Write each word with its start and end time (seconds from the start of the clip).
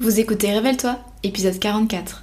Vous 0.00 0.20
écoutez 0.20 0.52
Révèle-toi, 0.52 0.96
épisode 1.24 1.58
44. 1.58 2.22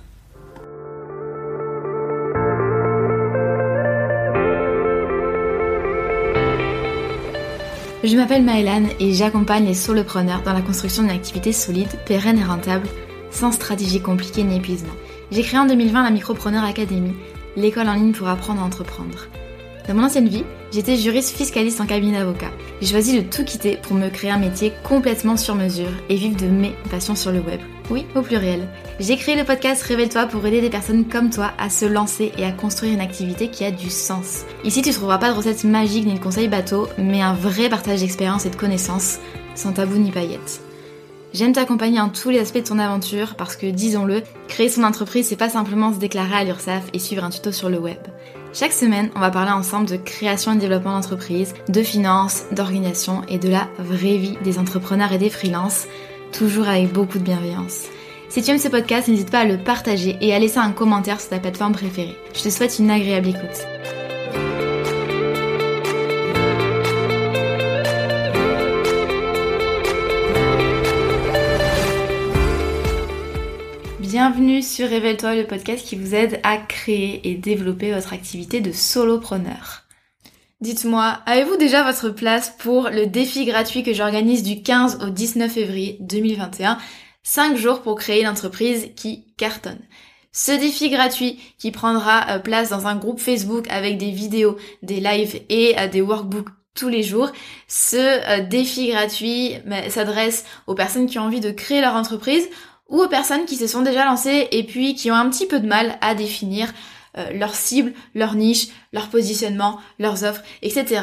Je 8.05 8.15
m'appelle 8.15 8.43
Maëlan 8.43 8.85
et 9.01 9.11
j'accompagne 9.11 9.65
les 9.65 9.73
solopreneurs 9.73 10.41
dans 10.43 10.53
la 10.53 10.61
construction 10.61 11.03
d'une 11.03 11.11
activité 11.11 11.51
solide, 11.51 11.89
pérenne 12.05 12.39
et 12.39 12.45
rentable, 12.45 12.87
sans 13.29 13.51
stratégie 13.51 13.99
compliquée 13.99 14.43
ni 14.43 14.55
épuisement. 14.55 14.93
J'ai 15.31 15.41
créé 15.41 15.59
en 15.59 15.65
2020 15.65 16.01
la 16.01 16.11
Micropreneur 16.11 16.63
Academy, 16.63 17.13
l'école 17.57 17.89
en 17.89 17.95
ligne 17.95 18.13
pour 18.13 18.29
apprendre 18.29 18.61
à 18.61 18.65
entreprendre. 18.65 19.27
Dans 19.85 19.95
mon 19.95 20.05
ancienne 20.05 20.29
vie, 20.29 20.45
j'étais 20.71 20.95
juriste 20.95 21.35
fiscaliste 21.35 21.81
en 21.81 21.85
cabinet 21.85 22.19
d'avocat. 22.19 22.51
J'ai 22.81 22.87
choisi 22.87 23.17
de 23.17 23.27
tout 23.27 23.45
quitter 23.45 23.77
pour 23.77 23.95
me 23.95 24.09
créer 24.09 24.31
un 24.31 24.37
métier 24.37 24.73
complètement 24.83 25.37
sur 25.37 25.55
mesure 25.55 25.91
et 26.09 26.15
vivre 26.15 26.35
de 26.35 26.47
mes 26.47 26.73
passions 26.91 27.15
sur 27.15 27.31
le 27.31 27.39
web. 27.39 27.61
Oui, 27.89 28.05
au 28.15 28.21
pluriel. 28.21 28.67
J'ai 28.99 29.15
créé 29.15 29.35
le 29.35 29.45
podcast 29.45 29.81
Révèle-toi 29.83 30.25
pour 30.25 30.45
aider 30.45 30.59
des 30.59 30.69
personnes 30.69 31.05
comme 31.05 31.29
toi 31.29 31.51
à 31.57 31.69
se 31.69 31.85
lancer 31.85 32.33
et 32.37 32.43
à 32.43 32.51
construire 32.51 32.93
une 32.93 32.99
activité 32.99 33.47
qui 33.47 33.63
a 33.63 33.71
du 33.71 33.89
sens. 33.89 34.43
Ici, 34.63 34.81
tu 34.81 34.91
trouveras 34.91 35.19
pas 35.19 35.31
de 35.31 35.37
recettes 35.37 35.63
magiques 35.63 36.05
ni 36.05 36.15
de 36.15 36.23
conseils 36.23 36.49
bateaux, 36.49 36.87
mais 36.97 37.21
un 37.21 37.33
vrai 37.33 37.69
partage 37.69 38.01
d'expérience 38.01 38.45
et 38.45 38.49
de 38.49 38.55
connaissances, 38.55 39.19
sans 39.55 39.71
tabou 39.71 39.95
ni 39.95 40.11
paillettes. 40.11 40.61
J'aime 41.33 41.53
t'accompagner 41.53 41.99
en 41.99 42.09
tous 42.09 42.29
les 42.29 42.39
aspects 42.39 42.57
de 42.57 42.67
ton 42.67 42.79
aventure 42.79 43.35
parce 43.35 43.55
que, 43.55 43.67
disons-le, 43.67 44.23
créer 44.47 44.69
son 44.69 44.83
entreprise, 44.83 45.27
c'est 45.27 45.35
pas 45.35 45.49
simplement 45.49 45.93
se 45.93 45.99
déclarer 45.99 46.35
à 46.35 46.43
l'URSSAF 46.43 46.83
et 46.93 46.99
suivre 46.99 47.23
un 47.23 47.29
tuto 47.29 47.51
sur 47.51 47.69
le 47.69 47.77
web. 47.77 47.99
Chaque 48.57 48.71
semaine, 48.71 49.09
on 49.17 49.19
va 49.19 49.31
parler 49.31 49.51
ensemble 49.51 49.85
de 49.85 49.97
création 49.97 50.53
et 50.53 50.55
développement 50.55 50.93
d'entreprise, 50.93 51.53
de 51.67 51.83
finances, 51.83 52.45
d'organisation 52.53 53.21
et 53.27 53.37
de 53.37 53.49
la 53.49 53.67
vraie 53.79 54.15
vie 54.15 54.37
des 54.45 54.59
entrepreneurs 54.59 55.11
et 55.11 55.17
des 55.17 55.29
freelances, 55.29 55.87
toujours 56.31 56.69
avec 56.69 56.93
beaucoup 56.93 57.19
de 57.19 57.23
bienveillance. 57.25 57.87
Si 58.29 58.41
tu 58.41 58.51
aimes 58.51 58.57
ce 58.57 58.69
podcast, 58.69 59.09
n'hésite 59.09 59.29
pas 59.29 59.39
à 59.39 59.45
le 59.45 59.57
partager 59.57 60.15
et 60.21 60.33
à 60.33 60.39
laisser 60.39 60.59
un 60.59 60.71
commentaire 60.71 61.19
sur 61.19 61.31
ta 61.31 61.39
plateforme 61.39 61.73
préférée. 61.73 62.15
Je 62.33 62.43
te 62.43 62.49
souhaite 62.49 62.79
une 62.79 62.91
agréable 62.91 63.27
écoute. 63.27 63.67
Bienvenue 74.17 74.61
sur 74.61 74.87
Révèle-toi, 74.87 75.35
le 75.35 75.45
podcast 75.45 75.85
qui 75.85 75.97
vous 75.97 76.15
aide 76.15 76.39
à 76.43 76.55
créer 76.55 77.27
et 77.27 77.35
développer 77.35 77.91
votre 77.91 78.13
activité 78.13 78.61
de 78.61 78.71
solopreneur. 78.71 79.83
Dites-moi, 80.61 81.19
avez-vous 81.25 81.57
déjà 81.57 81.83
votre 81.83 82.07
place 82.11 82.55
pour 82.57 82.87
le 82.87 83.07
défi 83.07 83.43
gratuit 83.43 83.83
que 83.83 83.93
j'organise 83.93 84.41
du 84.41 84.63
15 84.63 84.99
au 85.05 85.09
19 85.09 85.51
février 85.51 85.97
2021 85.99 86.77
5 87.23 87.57
jours 87.57 87.81
pour 87.81 87.97
créer 87.97 88.21
une 88.21 88.29
entreprise 88.29 88.91
qui 88.95 89.25
cartonne? 89.35 89.81
Ce 90.31 90.53
défi 90.53 90.89
gratuit 90.89 91.37
qui 91.59 91.71
prendra 91.71 92.29
euh, 92.29 92.39
place 92.39 92.69
dans 92.69 92.87
un 92.87 92.95
groupe 92.95 93.19
Facebook 93.19 93.65
avec 93.69 93.97
des 93.97 94.11
vidéos, 94.11 94.55
des 94.81 95.01
lives 95.01 95.41
et 95.49 95.77
euh, 95.77 95.89
des 95.89 95.99
workbooks 95.99 96.47
tous 96.73 96.87
les 96.87 97.03
jours. 97.03 97.33
Ce 97.67 97.97
euh, 97.97 98.45
défi 98.45 98.87
gratuit 98.91 99.55
s'adresse 99.89 100.45
aux 100.67 100.73
personnes 100.73 101.07
qui 101.07 101.19
ont 101.19 101.23
envie 101.23 101.41
de 101.41 101.51
créer 101.51 101.81
leur 101.81 101.95
entreprise 101.95 102.47
ou 102.89 103.01
aux 103.01 103.07
personnes 103.07 103.45
qui 103.45 103.55
se 103.55 103.67
sont 103.67 103.81
déjà 103.81 104.05
lancées 104.05 104.47
et 104.51 104.63
puis 104.63 104.95
qui 104.95 105.11
ont 105.11 105.15
un 105.15 105.29
petit 105.29 105.47
peu 105.47 105.59
de 105.59 105.67
mal 105.67 105.97
à 106.01 106.15
définir 106.15 106.73
euh, 107.17 107.31
leur 107.33 107.55
cible, 107.55 107.93
leur 108.13 108.35
niche, 108.35 108.67
leur 108.91 109.09
positionnement, 109.09 109.79
leurs 109.99 110.23
offres, 110.23 110.43
etc. 110.61 111.01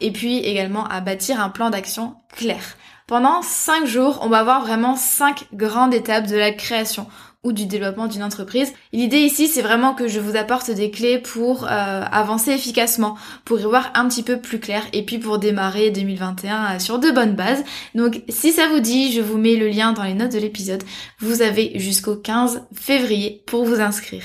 Et 0.00 0.10
puis 0.10 0.38
également 0.38 0.86
à 0.88 1.00
bâtir 1.00 1.40
un 1.40 1.50
plan 1.50 1.70
d'action 1.70 2.16
clair. 2.36 2.76
Pendant 3.06 3.42
5 3.42 3.86
jours, 3.86 4.20
on 4.22 4.28
va 4.28 4.42
voir 4.42 4.62
vraiment 4.62 4.96
5 4.96 5.48
grandes 5.52 5.94
étapes 5.94 6.26
de 6.26 6.36
la 6.36 6.52
création 6.52 7.06
ou 7.44 7.52
du 7.52 7.66
développement 7.66 8.06
d'une 8.06 8.22
entreprise. 8.22 8.72
L'idée 8.92 9.18
ici, 9.18 9.48
c'est 9.48 9.62
vraiment 9.62 9.94
que 9.94 10.06
je 10.06 10.20
vous 10.20 10.36
apporte 10.36 10.70
des 10.70 10.90
clés 10.90 11.18
pour 11.18 11.64
euh, 11.64 11.68
avancer 11.68 12.52
efficacement, 12.52 13.16
pour 13.44 13.58
y 13.58 13.64
voir 13.64 13.90
un 13.94 14.06
petit 14.08 14.22
peu 14.22 14.40
plus 14.40 14.60
clair 14.60 14.84
et 14.92 15.04
puis 15.04 15.18
pour 15.18 15.38
démarrer 15.38 15.90
2021 15.90 16.76
euh, 16.76 16.78
sur 16.78 17.00
de 17.00 17.10
bonnes 17.10 17.34
bases. 17.34 17.64
Donc 17.96 18.22
si 18.28 18.52
ça 18.52 18.68
vous 18.68 18.80
dit, 18.80 19.12
je 19.12 19.20
vous 19.20 19.38
mets 19.38 19.56
le 19.56 19.68
lien 19.68 19.92
dans 19.92 20.04
les 20.04 20.14
notes 20.14 20.32
de 20.32 20.38
l'épisode. 20.38 20.84
Vous 21.18 21.42
avez 21.42 21.78
jusqu'au 21.80 22.14
15 22.14 22.62
février 22.74 23.42
pour 23.46 23.64
vous 23.64 23.80
inscrire. 23.80 24.24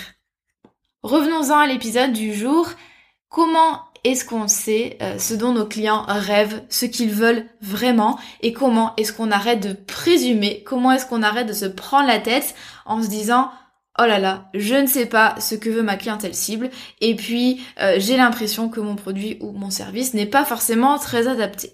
Revenons-en 1.01 1.57
à 1.57 1.67
l'épisode 1.67 2.13
du 2.13 2.33
jour. 2.33 2.69
Comment 3.29 3.81
est-ce 4.03 4.25
qu'on 4.25 4.47
sait 4.47 4.97
euh, 5.01 5.17
ce 5.17 5.33
dont 5.33 5.53
nos 5.53 5.65
clients 5.65 6.05
rêvent, 6.07 6.61
ce 6.69 6.85
qu'ils 6.85 7.11
veulent 7.11 7.45
vraiment 7.61 8.17
et 8.41 8.53
comment 8.53 8.93
est-ce 8.95 9.11
qu'on 9.11 9.31
arrête 9.31 9.59
de 9.59 9.73
présumer, 9.73 10.63
comment 10.65 10.91
est-ce 10.91 11.05
qu'on 11.05 11.23
arrête 11.23 11.47
de 11.47 11.53
se 11.53 11.65
prendre 11.65 12.07
la 12.07 12.19
tête 12.19 12.55
en 12.87 13.03
se 13.03 13.07
disant 13.07 13.51
oh 13.99 14.05
là 14.05 14.19
là, 14.19 14.49
je 14.53 14.75
ne 14.75 14.87
sais 14.87 15.05
pas 15.05 15.35
ce 15.39 15.55
que 15.55 15.69
veut 15.69 15.83
ma 15.83 15.97
clientèle 15.97 16.35
cible 16.35 16.69
et 17.01 17.15
puis 17.15 17.61
euh, 17.81 17.95
j'ai 17.97 18.17
l'impression 18.17 18.69
que 18.69 18.79
mon 18.79 18.95
produit 18.95 19.37
ou 19.41 19.51
mon 19.51 19.69
service 19.69 20.13
n'est 20.13 20.25
pas 20.25 20.45
forcément 20.45 20.97
très 20.99 21.27
adapté. 21.27 21.73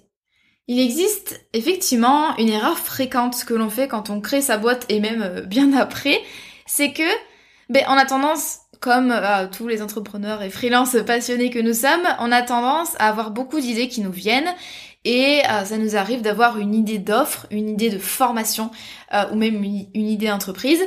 Il 0.68 0.80
existe 0.80 1.46
effectivement 1.52 2.38
une 2.38 2.48
erreur 2.48 2.78
fréquente 2.78 3.44
que 3.44 3.54
l'on 3.54 3.70
fait 3.70 3.90
quand 3.90 4.10
on 4.10 4.22
crée 4.22 4.42
sa 4.42 4.58
boîte 4.58 4.86
et 4.88 5.00
même 5.00 5.22
euh, 5.22 5.42
bien 5.42 5.74
après, 5.74 6.22
c'est 6.66 6.94
que 6.94 7.04
ben, 7.70 7.84
on 7.88 7.94
a 7.94 8.06
tendance 8.06 8.60
comme 8.84 9.12
euh, 9.12 9.48
tous 9.48 9.70
les 9.70 9.82
entrepreneurs 9.82 10.42
et 10.42 10.50
freelances 10.50 10.98
passionnés 11.08 11.50
que 11.50 11.60
nous 11.60 11.74
sommes, 11.74 12.06
on 12.20 12.34
a 12.34 12.42
tendance 12.42 12.96
à 13.00 13.08
avoir 13.08 13.32
beaucoup 13.32 13.62
d'idées 13.62 13.88
qui 13.88 14.02
nous 14.02 14.12
viennent 14.12 14.54
et 15.06 15.42
euh, 15.50 15.64
ça 15.64 15.78
nous 15.78 15.96
arrive 15.96 16.22
d'avoir 16.22 16.58
une 16.58 16.76
idée 16.76 16.98
d'offre, 16.98 17.48
une 17.50 17.70
idée 17.70 17.90
de 17.90 17.98
formation 17.98 18.72
euh, 19.14 19.24
ou 19.32 19.36
même 19.36 19.64
une, 19.64 20.10
idée 20.10 20.28
d'entreprise. 20.28 20.82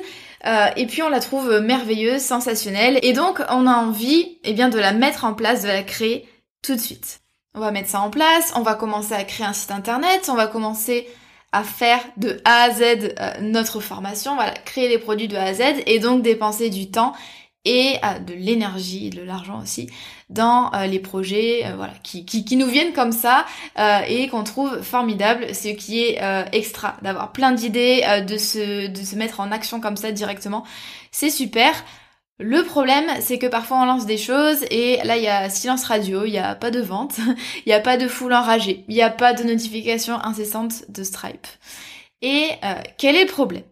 et 0.76 0.86
puis 0.86 1.02
on 1.02 1.08
la 1.08 1.20
trouve 1.20 1.60
merveilleuse, 1.60 2.20
sensationnelle 2.20 2.98
et 3.00 3.14
donc 3.14 3.40
on 3.48 3.66
a 3.66 3.74
envie 3.74 4.38
eh 4.44 4.52
bien, 4.52 4.68
de 4.68 4.78
la 4.78 4.92
mettre 4.92 5.24
en 5.24 5.32
place, 5.32 5.62
de 5.62 5.68
la 5.68 5.82
créer 5.82 6.28
tout 6.62 6.74
de 6.74 6.80
suite. 6.80 7.20
On 7.54 7.60
va 7.60 7.70
mettre 7.70 7.88
ça 7.88 8.00
en 8.00 8.10
place, 8.10 8.52
on 8.56 8.62
va 8.62 8.74
commencer 8.74 9.14
à 9.14 9.24
créer 9.24 9.46
un 9.46 9.54
site 9.54 9.70
internet, 9.70 10.28
on 10.28 10.34
va 10.34 10.46
commencer 10.46 11.08
à 11.52 11.64
faire 11.64 12.00
de 12.18 12.42
A 12.44 12.64
à 12.64 12.70
Z 12.72 13.14
notre 13.40 13.80
formation, 13.80 14.32
on 14.32 14.36
va 14.36 14.50
créer 14.50 14.90
des 14.90 14.98
produits 14.98 15.28
de 15.28 15.36
A 15.36 15.44
à 15.44 15.54
Z 15.54 15.62
et 15.86 15.98
donc 15.98 16.20
dépenser 16.20 16.68
du 16.68 16.90
temps 16.90 17.14
et 17.66 17.96
euh, 18.04 18.18
de 18.20 18.32
l'énergie 18.32 19.10
de 19.10 19.22
l'argent 19.22 19.60
aussi 19.60 19.90
dans 20.30 20.72
euh, 20.72 20.86
les 20.86 21.00
projets 21.00 21.66
euh, 21.66 21.74
voilà 21.76 21.92
qui, 22.02 22.24
qui, 22.24 22.56
nous 22.56 22.66
viennent 22.66 22.92
comme 22.92 23.12
ça 23.12 23.44
et 24.08 24.28
qu'on 24.28 24.44
trouve 24.44 24.80
formidable 24.82 25.54
ce 25.54 25.68
qui 25.68 26.02
est 26.02 26.20
extra 26.52 26.96
d'avoir 27.02 27.32
plein 27.32 27.52
d'idées 27.52 28.02
de 28.26 28.38
se 28.38 28.86
de 28.86 28.96
se 28.96 29.16
mettre 29.16 29.40
en 29.40 29.52
action 29.52 29.80
comme 29.80 29.96
ça 29.96 30.12
directement. 30.12 30.64
C'est 31.10 31.30
super. 31.30 31.72
Le 32.38 32.62
problème, 32.62 33.06
c'est 33.20 33.38
que 33.38 33.46
parfois 33.46 33.78
on 33.78 33.86
lance 33.86 34.06
des 34.06 34.18
choses 34.18 34.64
et 34.70 34.98
là 35.04 35.16
il 35.16 35.22
y 35.22 35.28
a 35.28 35.48
silence 35.48 35.84
radio, 35.84 36.24
il 36.24 36.32
n'y 36.32 36.38
a 36.38 36.54
pas 36.54 36.70
de 36.70 36.80
vente, 36.80 37.18
il 37.66 37.68
n'y 37.68 37.72
a 37.72 37.80
pas 37.80 37.96
de 37.96 38.08
foule 38.08 38.34
enragée, 38.34 38.84
il 38.88 38.94
n'y 38.94 39.02
a 39.02 39.10
pas 39.10 39.32
de 39.32 39.42
notification 39.42 40.14
incessante 40.22 40.90
de 40.90 41.02
Stripe. 41.02 41.46
Et 42.22 42.48
quel 42.98 43.16
est 43.16 43.24
le 43.24 43.30
problème? 43.30 43.62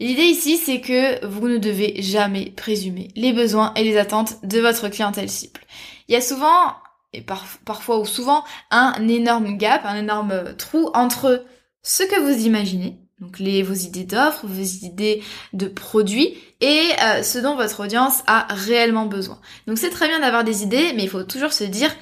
L'idée 0.00 0.22
ici, 0.22 0.56
c'est 0.56 0.80
que 0.80 1.26
vous 1.26 1.46
ne 1.46 1.58
devez 1.58 2.00
jamais 2.00 2.50
présumer 2.56 3.08
les 3.16 3.34
besoins 3.34 3.72
et 3.76 3.84
les 3.84 3.98
attentes 3.98 4.42
de 4.42 4.58
votre 4.58 4.88
clientèle 4.88 5.28
cible. 5.28 5.60
Il 6.08 6.14
y 6.14 6.16
a 6.16 6.22
souvent, 6.22 6.74
et 7.12 7.20
parfois 7.20 7.98
ou 7.98 8.06
souvent, 8.06 8.42
un 8.70 8.94
énorme 9.08 9.58
gap, 9.58 9.82
un 9.84 9.96
énorme 9.96 10.56
trou 10.56 10.90
entre 10.94 11.44
ce 11.82 12.02
que 12.02 12.18
vous 12.18 12.46
imaginez, 12.46 12.98
donc 13.20 13.38
vos 13.40 13.74
idées 13.74 14.04
d'offres, 14.04 14.46
vos 14.46 14.62
idées 14.62 15.22
de 15.52 15.68
produits, 15.68 16.38
et 16.62 16.88
euh, 17.02 17.22
ce 17.22 17.38
dont 17.38 17.54
votre 17.54 17.80
audience 17.84 18.22
a 18.26 18.46
réellement 18.48 19.04
besoin. 19.04 19.38
Donc 19.66 19.76
c'est 19.76 19.90
très 19.90 20.08
bien 20.08 20.20
d'avoir 20.20 20.44
des 20.44 20.62
idées, 20.62 20.94
mais 20.96 21.02
il 21.02 21.10
faut 21.10 21.24
toujours 21.24 21.52
se 21.52 21.64
dire, 21.64 21.94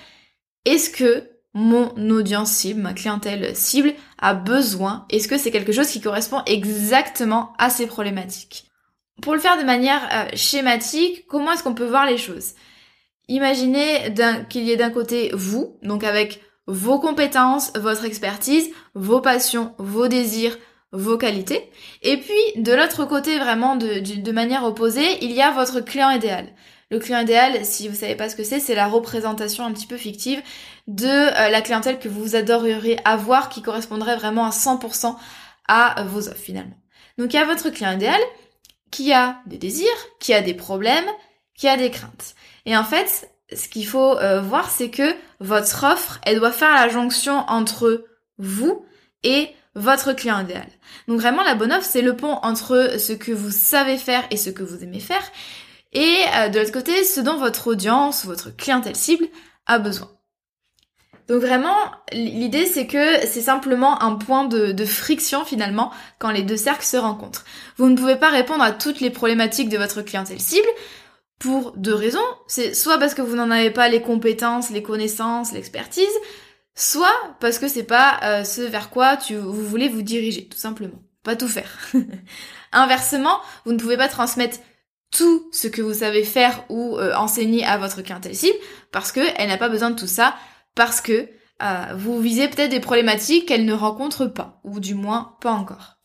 est-ce 0.65 0.91
que 0.91 1.29
mon 1.55 1.91
audience 2.11 2.51
cible, 2.53 2.81
ma 2.81 2.93
clientèle 2.93 3.57
cible 3.57 3.95
a 4.19 4.35
besoin 4.35 5.07
Est-ce 5.11 5.29
que 5.29 5.39
c'est 5.39 5.51
quelque 5.51 5.73
chose 5.73 5.89
qui 5.89 6.01
correspond 6.01 6.43
exactement 6.47 7.53
à 7.59 7.71
ces 7.71 7.87
problématiques? 7.87 8.67
Pour 9.23 9.35
le 9.35 9.41
faire 9.41 9.59
de 9.59 9.65
manière 9.65 10.09
euh, 10.13 10.29
schématique, 10.35 11.27
comment 11.27 11.53
est-ce 11.53 11.63
qu'on 11.63 11.75
peut 11.75 11.89
voir 11.89 12.07
les 12.07 12.19
choses? 12.19 12.53
Imaginez 13.29 14.15
qu'il 14.49 14.63
y 14.63 14.73
ait 14.73 14.77
d'un 14.77 14.91
côté 14.91 15.31
vous, 15.35 15.79
donc 15.83 16.03
avec 16.05 16.41
vos 16.67 16.99
compétences, 16.99 17.73
votre 17.77 18.05
expertise, 18.05 18.71
vos 18.95 19.21
passions, 19.21 19.75
vos 19.79 20.09
désirs, 20.09 20.57
vos 20.93 21.19
qualités. 21.19 21.71
Et 22.03 22.17
puis, 22.19 22.63
de 22.63 22.73
l'autre 22.73 23.05
côté, 23.05 23.39
vraiment 23.39 23.77
de, 23.77 24.01
de, 24.01 24.33
manière 24.33 24.65
opposée, 24.65 25.23
il 25.23 25.33
y 25.33 25.43
a 25.43 25.51
votre 25.51 25.81
client 25.81 26.11
idéal. 26.11 26.47
Le 26.91 26.99
client 26.99 27.21
idéal, 27.21 27.65
si 27.67 27.87
vous 27.89 27.95
savez 27.95 28.15
pas 28.15 28.31
ce 28.31 28.37
que 28.37 28.45
c'est, 28.45 28.61
c'est 28.61 28.75
la 28.75 28.87
représentation 28.87 29.65
un 29.65 29.73
petit 29.73 29.87
peu 29.87 29.99
fictive 29.99 30.43
de 30.87 31.07
euh, 31.07 31.51
la 31.51 31.61
clientèle 31.61 31.99
que 31.99 32.09
vous 32.09 32.35
adoreriez 32.35 32.99
avoir 33.05 33.51
qui 33.51 33.61
correspondrait 33.61 34.17
vraiment 34.17 34.47
à 34.47 34.51
100% 34.51 35.15
à 35.67 36.03
vos 36.05 36.29
offres 36.29 36.41
finalement. 36.41 36.79
Donc 37.19 37.35
il 37.35 37.37
y 37.37 37.41
a 37.41 37.45
votre 37.45 37.69
client 37.69 37.93
idéal 37.93 38.21
qui 38.91 39.13
a 39.13 39.41
des 39.45 39.59
désirs, 39.59 39.87
qui 40.19 40.33
a 40.33 40.41
des 40.41 40.55
problèmes, 40.55 41.05
qui 41.55 41.69
a 41.69 41.77
des 41.77 41.91
craintes. 41.91 42.35
Et 42.65 42.75
en 42.75 42.85
fait, 42.85 43.31
ce 43.55 43.69
qu'il 43.69 43.87
faut 43.87 44.17
euh, 44.19 44.41
voir, 44.41 44.71
c'est 44.71 44.91
que 44.91 45.15
votre 45.41 45.85
offre, 45.85 46.21
elle 46.25 46.39
doit 46.39 46.53
faire 46.53 46.73
la 46.73 46.89
jonction 46.89 47.45
entre 47.49 48.07
vous 48.39 48.87
et 49.25 49.51
votre 49.75 50.15
client 50.15 50.41
idéal. 50.41 50.67
Donc 51.07 51.21
vraiment, 51.21 51.43
la 51.43 51.55
bonne 51.55 51.73
offre, 51.73 51.85
c'est 51.85 52.03
le 52.03 52.17
pont 52.17 52.39
entre 52.43 52.97
ce 52.99 53.13
que 53.13 53.33
vous 53.33 53.51
savez 53.51 53.99
faire 53.99 54.25
et 54.31 54.37
ce 54.37 54.49
que 54.51 54.63
vous 54.63 54.83
aimez 54.83 55.01
faire, 55.01 55.23
et 55.93 56.17
euh, 56.37 56.49
de 56.49 56.59
l'autre 56.59 56.73
côté, 56.73 57.05
ce 57.05 57.21
dont 57.21 57.37
votre 57.37 57.69
audience, 57.69 58.25
votre 58.25 58.55
clientèle 58.55 58.97
cible 58.97 59.27
a 59.67 59.79
besoin. 59.79 60.11
Donc 61.29 61.43
vraiment, 61.43 61.77
l'idée 62.13 62.65
c'est 62.65 62.87
que 62.87 63.27
c'est 63.27 63.43
simplement 63.43 64.03
un 64.03 64.15
point 64.15 64.47
de, 64.47 64.85
friction 64.87 65.45
finalement 65.45 65.93
quand 66.19 66.31
les 66.31 66.43
deux 66.43 66.57
cercles 66.57 66.87
se 66.87 66.97
rencontrent. 66.97 67.45
Vous 67.77 67.89
ne 67.89 67.97
pouvez 67.97 68.17
pas 68.17 68.31
répondre 68.31 68.63
à 68.63 68.73
toutes 68.73 69.01
les 69.01 69.11
problématiques 69.11 69.69
de 69.69 69.77
votre 69.77 70.01
clientèle 70.01 70.41
cible 70.41 70.69
pour 71.39 71.73
deux 71.77 71.95
raisons. 71.95 72.19
C'est 72.47 72.73
soit 72.73 72.99
parce 72.99 73.13
que 73.13 73.21
vous 73.21 73.37
n'en 73.37 73.51
avez 73.51 73.71
pas 73.71 73.89
les 73.89 74.01
compétences, 74.01 74.71
les 74.71 74.83
connaissances, 74.83 75.53
l'expertise, 75.53 76.07
soit 76.75 77.15
parce 77.41 77.59
que 77.59 77.69
c'est 77.69 77.85
pas 77.85 78.21
euh, 78.23 78.45
ce 78.45 78.63
vers 78.63 78.89
quoi 78.89 79.19
tu, 79.19 79.37
vous 79.37 79.67
voulez 79.67 79.91
vous 79.91 80.03
diriger, 80.03 80.49
tout 80.49 80.59
simplement. 80.59 81.03
Pas 81.25 81.37
tout 81.37 81.49
faire. 81.49 81.79
Inversement, 82.73 83.39
vous 83.67 83.73
ne 83.73 83.79
pouvez 83.79 83.99
pas 83.99 84.09
transmettre 84.09 84.59
tout 85.11 85.49
ce 85.53 85.69
que 85.69 85.83
vous 85.83 85.95
savez 85.95 86.25
faire 86.25 86.65
ou 86.69 86.97
euh, 86.99 87.15
enseigner 87.15 87.65
à 87.65 87.79
votre 87.79 88.03
clientèle 88.03 88.35
cible 88.35 88.59
parce 88.93 89.13
que 89.13 89.21
elle 89.37 89.49
n'a 89.49 89.57
pas 89.57 89.69
besoin 89.69 89.91
de 89.91 89.99
tout 89.99 90.07
ça 90.07 90.35
parce 90.75 91.01
que 91.01 91.29
euh, 91.63 91.95
vous 91.97 92.21
visez 92.21 92.49
peut-être 92.49 92.71
des 92.71 92.81
problématiques 92.81 93.47
qu'elle 93.47 93.65
ne 93.65 93.73
rencontre 93.73 94.27
pas, 94.27 94.61
ou 94.65 94.79
du 94.79 94.95
moins 94.95 95.37
pas 95.41 95.51
encore. 95.51 95.99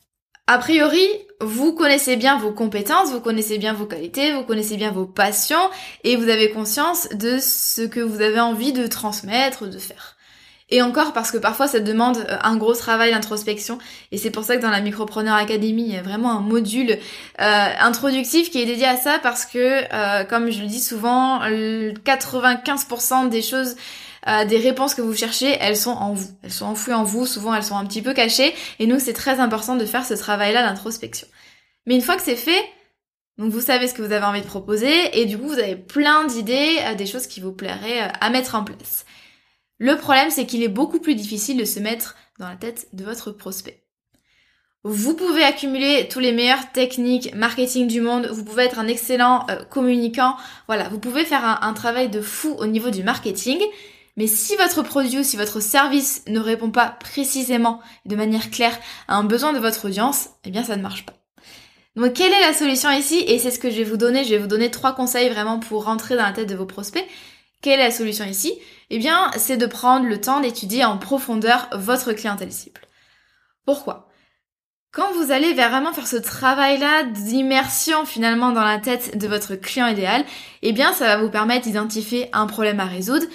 A 0.48 0.58
priori, 0.58 1.08
vous 1.40 1.74
connaissez 1.74 2.18
bien 2.18 2.38
vos 2.38 2.52
compétences, 2.52 3.12
vous 3.12 3.22
connaissez 3.22 3.58
bien 3.58 3.74
vos 3.74 3.86
qualités, 3.86 4.34
vous 4.34 4.44
connaissez 4.44 4.78
bien 4.78 4.92
vos 4.92 5.06
passions, 5.06 5.70
et 6.04 6.16
vous 6.16 6.28
avez 6.28 6.50
conscience 6.52 7.08
de 7.10 7.38
ce 7.40 7.84
que 7.84 8.00
vous 8.00 8.22
avez 8.22 8.40
envie 8.40 8.74
de 8.74 8.88
transmettre, 8.88 9.70
de 9.70 9.78
faire. 9.78 10.13
Et 10.74 10.82
encore 10.82 11.14
parce 11.14 11.32
que 11.32 11.38
parfois 11.38 11.68
ça 11.68 11.80
demande 11.80 12.18
euh, 12.18 12.38
un 12.42 12.58
gros 12.58 12.74
travail 12.74 13.12
d'introspection 13.12 13.78
et 14.12 14.18
c'est 14.18 14.32
pour 14.32 14.44
ça 14.44 14.58
que 14.58 14.62
dans 14.62 14.72
la 14.72 14.82
Micropreneur 14.82 15.36
Academy 15.36 15.84
il 15.84 15.94
y 15.94 15.98
a 15.98 16.02
vraiment 16.02 16.32
un 16.32 16.42
module 16.42 16.92
euh, 16.92 17.70
introductif 17.80 18.50
qui 18.50 18.62
est 18.62 18.66
dédié 18.66 18.88
à 18.88 18.98
ça 18.98 19.20
parce 19.22 19.46
que 19.46 20.24
comme 20.26 20.50
je 20.52 20.62
le 20.62 20.68
dis 20.68 20.82
souvent 20.82 21.42
95% 21.42 23.30
des 23.30 23.42
choses 23.42 23.76
euh, 24.28 24.46
des 24.46 24.58
réponses 24.58 24.96
que 24.96 25.02
vous 25.02 25.14
cherchez, 25.14 25.58
elles 25.60 25.76
sont 25.76 25.92
en 25.92 26.14
vous. 26.14 26.30
Elles 26.44 26.52
sont 26.52 26.66
enfouies 26.66 26.94
en 26.94 27.04
vous, 27.04 27.26
souvent 27.26 27.54
elles 27.54 27.64
sont 27.64 27.76
un 27.76 27.86
petit 27.86 28.02
peu 28.02 28.14
cachées, 28.14 28.54
et 28.80 28.88
nous 28.88 29.00
c'est 29.00 29.14
très 29.14 29.40
important 29.40 29.76
de 29.76 29.86
faire 29.86 30.06
ce 30.06 30.14
travail-là 30.14 30.64
d'introspection. 30.64 31.28
Mais 31.86 31.96
une 31.96 32.02
fois 32.02 32.16
que 32.16 32.22
c'est 32.22 32.38
fait, 32.38 32.64
vous 33.38 33.60
savez 33.60 33.88
ce 33.88 33.94
que 33.94 34.02
vous 34.02 34.14
avez 34.14 34.26
envie 34.26 34.42
de 34.42 34.48
proposer, 34.48 35.20
et 35.20 35.26
du 35.26 35.38
coup 35.38 35.48
vous 35.48 35.60
avez 35.60 35.76
plein 35.76 36.26
d'idées, 36.26 36.78
euh, 36.86 36.96
des 36.96 37.06
choses 37.06 37.28
qui 37.28 37.42
vous 37.42 37.52
plairaient 37.52 38.04
euh, 38.04 38.12
à 38.22 38.30
mettre 38.30 38.56
en 38.56 38.64
place. 38.64 39.06
Le 39.84 39.98
problème 39.98 40.30
c'est 40.30 40.46
qu'il 40.46 40.64
est 40.64 40.70
beaucoup 40.70 41.00
plus 41.00 41.14
difficile 41.14 41.58
de 41.58 41.66
se 41.66 41.78
mettre 41.78 42.16
dans 42.40 42.48
la 42.48 42.56
tête 42.56 42.88
de 42.94 43.04
votre 43.04 43.32
prospect. 43.32 43.84
Vous 44.86 45.14
pouvez 45.14 45.44
accumuler 45.44 46.08
tous 46.10 46.22
les 46.22 46.32
meilleures 46.32 46.72
techniques 46.72 47.36
marketing 47.36 47.90
du 47.90 48.00
monde, 48.00 48.28
vous 48.28 48.46
pouvez 48.46 48.64
être 48.64 48.80
un 48.80 48.88
excellent 48.88 49.46
communicant, 49.70 50.38
voilà, 50.68 50.88
vous 50.88 51.00
pouvez 51.00 51.26
faire 51.26 51.44
un, 51.44 51.60
un, 51.68 51.74
travail 51.74 52.08
de 52.10 52.22
fou 52.22 52.56
au 52.60 52.66
niveau 52.66 52.92
du 52.92 53.04
marketing, 53.04 53.60
mais 54.16 54.28
si 54.28 54.56
votre 54.56 54.84
produit 54.84 55.20
ou 55.20 55.24
si 55.24 55.36
votre 55.36 55.60
service 55.60 56.24
ne 56.30 56.40
répond 56.40 56.72
pas 56.72 56.96
précisément 57.02 57.82
et 58.06 58.10
de 58.10 58.16
manière 58.16 58.52
claire 58.52 58.80
à 59.10 59.18
un 59.18 59.26
besoin 59.26 59.52
de 59.52 59.60
votre 59.60 59.84
audience, 59.84 60.30
eh 60.46 60.50
bien 60.50 60.64
ça 60.64 60.78
ne 60.78 60.82
marche 60.82 61.06
pas. 61.06 61.14
Donc 61.98 62.14
quelle 62.14 62.32
est 62.32 62.48
la 62.48 62.54
solution 62.54 62.90
ici? 62.90 63.22
Et 63.28 63.38
c'est 63.38 63.52
ce 63.52 63.60
que 63.60 63.70
je 63.70 63.80
vais 63.80 63.84
vous 63.84 63.98
donner. 63.98 64.24
Je 64.24 64.30
vais 64.30 64.40
vous 64.40 64.48
donner 64.48 64.72
trois 64.72 64.96
conseils 64.96 65.30
vraiment 65.30 65.60
pour 65.60 65.84
rentrer 65.84 66.16
dans 66.16 66.24
la 66.24 66.32
tête 66.32 66.50
de 66.50 66.56
vos 66.56 66.66
prospects. 66.66 67.06
Quelle 67.64 67.80
est 67.80 67.84
la 67.86 67.92
solution 67.92 68.26
ici 68.26 68.54
Eh 68.90 69.00
bien, 69.00 69.32
c'est 69.38 69.56
de 69.56 69.66
prendre 69.66 70.06
le 70.06 70.20
temps 70.20 70.42
d'étudier 70.42 70.84
en 70.84 70.98
profondeur 70.98 71.70
votre 71.74 72.12
clientèle 72.12 72.52
cible. 72.52 72.82
Pourquoi? 73.66 74.10
Quand 74.92 75.14
vous 75.14 75.32
allez 75.32 75.54
vraiment 75.54 75.94
faire 75.94 76.06
ce 76.06 76.18
travail-là 76.18 77.04
d'immersion 77.04 78.06
finalement 78.06 78.52
dans 78.52 78.66
la 78.66 78.80
tête 78.80 79.18
de 79.18 79.28
votre 79.30 79.56
client 79.56 79.88
idéal, 79.88 80.26
eh 80.62 80.74
bien 80.74 80.92
ça 80.92 81.06
va 81.06 81.24
vous 81.24 81.30
permettre 81.30 81.64
d'identifier 81.64 82.30
un 82.34 82.48
problème 82.48 82.82
à 82.82 82.86
résoudre, 82.86 83.26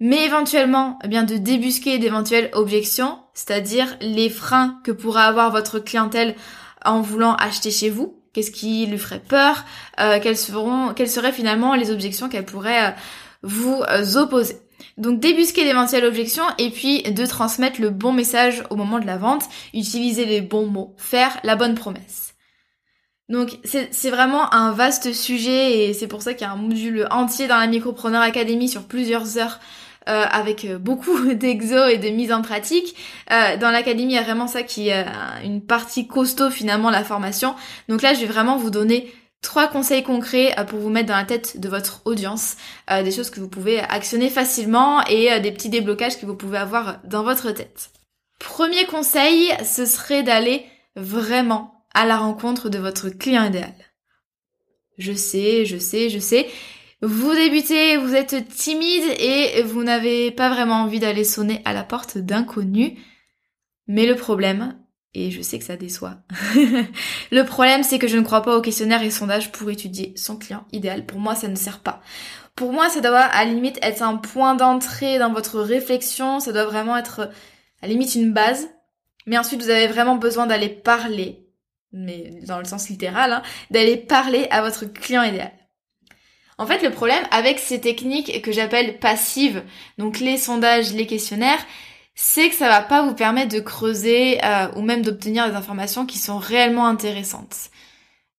mais 0.00 0.24
éventuellement 0.26 0.98
eh 1.04 1.08
bien 1.08 1.22
de 1.22 1.36
débusquer 1.36 1.98
d'éventuelles 1.98 2.50
objections, 2.54 3.20
c'est-à-dire 3.32 3.96
les 4.00 4.28
freins 4.28 4.80
que 4.82 4.90
pourra 4.90 5.22
avoir 5.22 5.52
votre 5.52 5.78
clientèle 5.78 6.34
en 6.84 7.00
voulant 7.00 7.36
acheter 7.36 7.70
chez 7.70 7.90
vous. 7.90 8.16
Qu'est-ce 8.32 8.50
qui 8.50 8.86
lui 8.86 8.98
ferait 8.98 9.22
peur? 9.26 9.64
Euh, 10.00 10.18
quelles, 10.20 10.36
seraient 10.36 11.32
finalement 11.32 11.74
les 11.74 11.90
objections 11.92 12.28
qu'elle 12.28 12.44
pourrait 12.44 12.88
euh, 12.88 12.90
vous 13.42 13.82
euh, 13.88 14.16
opposer. 14.16 14.56
Donc 14.96 15.20
débusquer 15.20 15.64
d'éventuelles 15.64 16.04
objections 16.04 16.44
et 16.58 16.70
puis 16.70 17.02
de 17.02 17.26
transmettre 17.26 17.80
le 17.80 17.90
bon 17.90 18.12
message 18.12 18.64
au 18.70 18.76
moment 18.76 18.98
de 18.98 19.06
la 19.06 19.16
vente, 19.16 19.44
utiliser 19.74 20.24
les 20.24 20.40
bons 20.40 20.66
mots, 20.66 20.94
faire 20.96 21.38
la 21.44 21.56
bonne 21.56 21.74
promesse. 21.74 22.34
Donc 23.28 23.58
c'est 23.64 24.10
vraiment 24.10 24.52
un 24.54 24.72
vaste 24.72 25.12
sujet 25.12 25.88
et 25.88 25.92
c'est 25.92 26.06
pour 26.06 26.22
ça 26.22 26.32
qu'il 26.32 26.46
y 26.46 26.50
a 26.50 26.52
un 26.52 26.56
module 26.56 27.06
entier 27.10 27.46
dans 27.46 27.58
la 27.58 27.66
Micropreneur 27.66 28.22
Academy 28.22 28.68
sur 28.68 28.84
plusieurs 28.84 29.36
heures 29.36 29.60
euh, 30.08 30.24
avec 30.30 30.64
euh, 30.64 30.78
beaucoup 30.78 31.18
d'exos 31.34 31.92
et 31.92 31.98
de 31.98 32.08
mise 32.08 32.32
en 32.32 32.40
pratique. 32.40 32.96
Dans 33.28 33.70
l'académie, 33.70 34.14
il 34.14 34.16
y 34.16 34.18
a 34.18 34.22
vraiment 34.22 34.46
ça 34.46 34.62
qui 34.62 34.88
est 34.88 35.04
une 35.44 35.60
partie 35.60 36.06
costaud 36.06 36.50
finalement 36.50 36.90
la 36.90 37.04
formation. 37.04 37.54
Donc 37.88 38.00
là, 38.00 38.14
je 38.14 38.20
vais 38.20 38.26
vraiment 38.26 38.56
vous 38.56 38.70
donner 38.70 39.12
trois 39.42 39.68
conseils 39.68 40.02
concrets 40.02 40.54
pour 40.68 40.78
vous 40.78 40.90
mettre 40.90 41.08
dans 41.08 41.16
la 41.16 41.24
tête 41.24 41.60
de 41.60 41.68
votre 41.68 42.02
audience, 42.04 42.56
des 42.88 43.10
choses 43.10 43.30
que 43.30 43.40
vous 43.40 43.48
pouvez 43.48 43.80
actionner 43.80 44.30
facilement 44.30 45.04
et 45.06 45.40
des 45.40 45.52
petits 45.52 45.68
déblocages 45.68 46.20
que 46.20 46.26
vous 46.26 46.36
pouvez 46.36 46.58
avoir 46.58 47.00
dans 47.04 47.22
votre 47.22 47.50
tête. 47.52 47.90
Premier 48.38 48.84
conseil, 48.86 49.52
ce 49.64 49.86
serait 49.86 50.22
d'aller 50.22 50.64
vraiment 50.96 51.84
à 51.94 52.06
la 52.06 52.16
rencontre 52.16 52.68
de 52.68 52.78
votre 52.78 53.08
client 53.08 53.44
idéal. 53.44 53.74
Je 54.98 55.12
sais, 55.12 55.64
je 55.64 55.78
sais, 55.78 56.10
je 56.10 56.18
sais, 56.18 56.48
vous 57.00 57.32
débutez, 57.32 57.96
vous 57.96 58.14
êtes 58.14 58.48
timide 58.48 59.04
et 59.20 59.62
vous 59.62 59.84
n'avez 59.84 60.32
pas 60.32 60.48
vraiment 60.48 60.82
envie 60.82 60.98
d'aller 60.98 61.22
sonner 61.22 61.62
à 61.64 61.72
la 61.72 61.84
porte 61.84 62.18
d'inconnus. 62.18 62.92
Mais 63.86 64.06
le 64.06 64.16
problème, 64.16 64.76
et 65.14 65.30
je 65.30 65.42
sais 65.42 65.58
que 65.58 65.64
ça 65.64 65.76
déçoit, 65.76 66.16
le 67.30 67.42
problème 67.42 67.82
c'est 67.82 67.98
que 67.98 68.08
je 68.08 68.16
ne 68.16 68.22
crois 68.22 68.42
pas 68.42 68.56
aux 68.56 68.62
questionnaires 68.62 69.02
et 69.02 69.10
sondages 69.10 69.52
pour 69.52 69.70
étudier 69.70 70.12
son 70.16 70.36
client 70.36 70.64
idéal. 70.72 71.06
Pour 71.06 71.18
moi, 71.18 71.34
ça 71.34 71.48
ne 71.48 71.56
sert 71.56 71.80
pas. 71.80 72.00
Pour 72.54 72.72
moi, 72.72 72.88
ça 72.88 73.00
doit 73.00 73.20
à 73.20 73.44
la 73.44 73.52
limite 73.52 73.78
être 73.82 74.02
un 74.02 74.16
point 74.16 74.54
d'entrée 74.54 75.18
dans 75.18 75.32
votre 75.32 75.60
réflexion, 75.60 76.40
ça 76.40 76.52
doit 76.52 76.64
vraiment 76.64 76.96
être 76.96 77.30
à 77.82 77.86
limite 77.86 78.14
une 78.16 78.32
base. 78.32 78.68
Mais 79.26 79.38
ensuite, 79.38 79.62
vous 79.62 79.70
avez 79.70 79.86
vraiment 79.86 80.16
besoin 80.16 80.46
d'aller 80.46 80.68
parler, 80.68 81.46
mais 81.92 82.40
dans 82.46 82.58
le 82.58 82.64
sens 82.64 82.88
littéral, 82.88 83.32
hein, 83.32 83.42
d'aller 83.70 83.96
parler 83.96 84.48
à 84.50 84.62
votre 84.62 84.86
client 84.86 85.22
idéal. 85.22 85.52
En 86.56 86.66
fait, 86.66 86.82
le 86.82 86.90
problème 86.90 87.22
avec 87.30 87.60
ces 87.60 87.80
techniques 87.80 88.42
que 88.42 88.50
j'appelle 88.50 88.98
passives, 88.98 89.62
donc 89.96 90.18
les 90.18 90.36
sondages, 90.36 90.92
les 90.92 91.06
questionnaires, 91.06 91.64
c'est 92.20 92.48
que 92.48 92.56
ça 92.56 92.68
va 92.68 92.82
pas 92.82 93.02
vous 93.02 93.14
permettre 93.14 93.54
de 93.54 93.60
creuser 93.60 94.44
euh, 94.44 94.66
ou 94.74 94.82
même 94.82 95.02
d'obtenir 95.02 95.48
des 95.48 95.54
informations 95.54 96.04
qui 96.04 96.18
sont 96.18 96.38
réellement 96.38 96.88
intéressantes. 96.88 97.70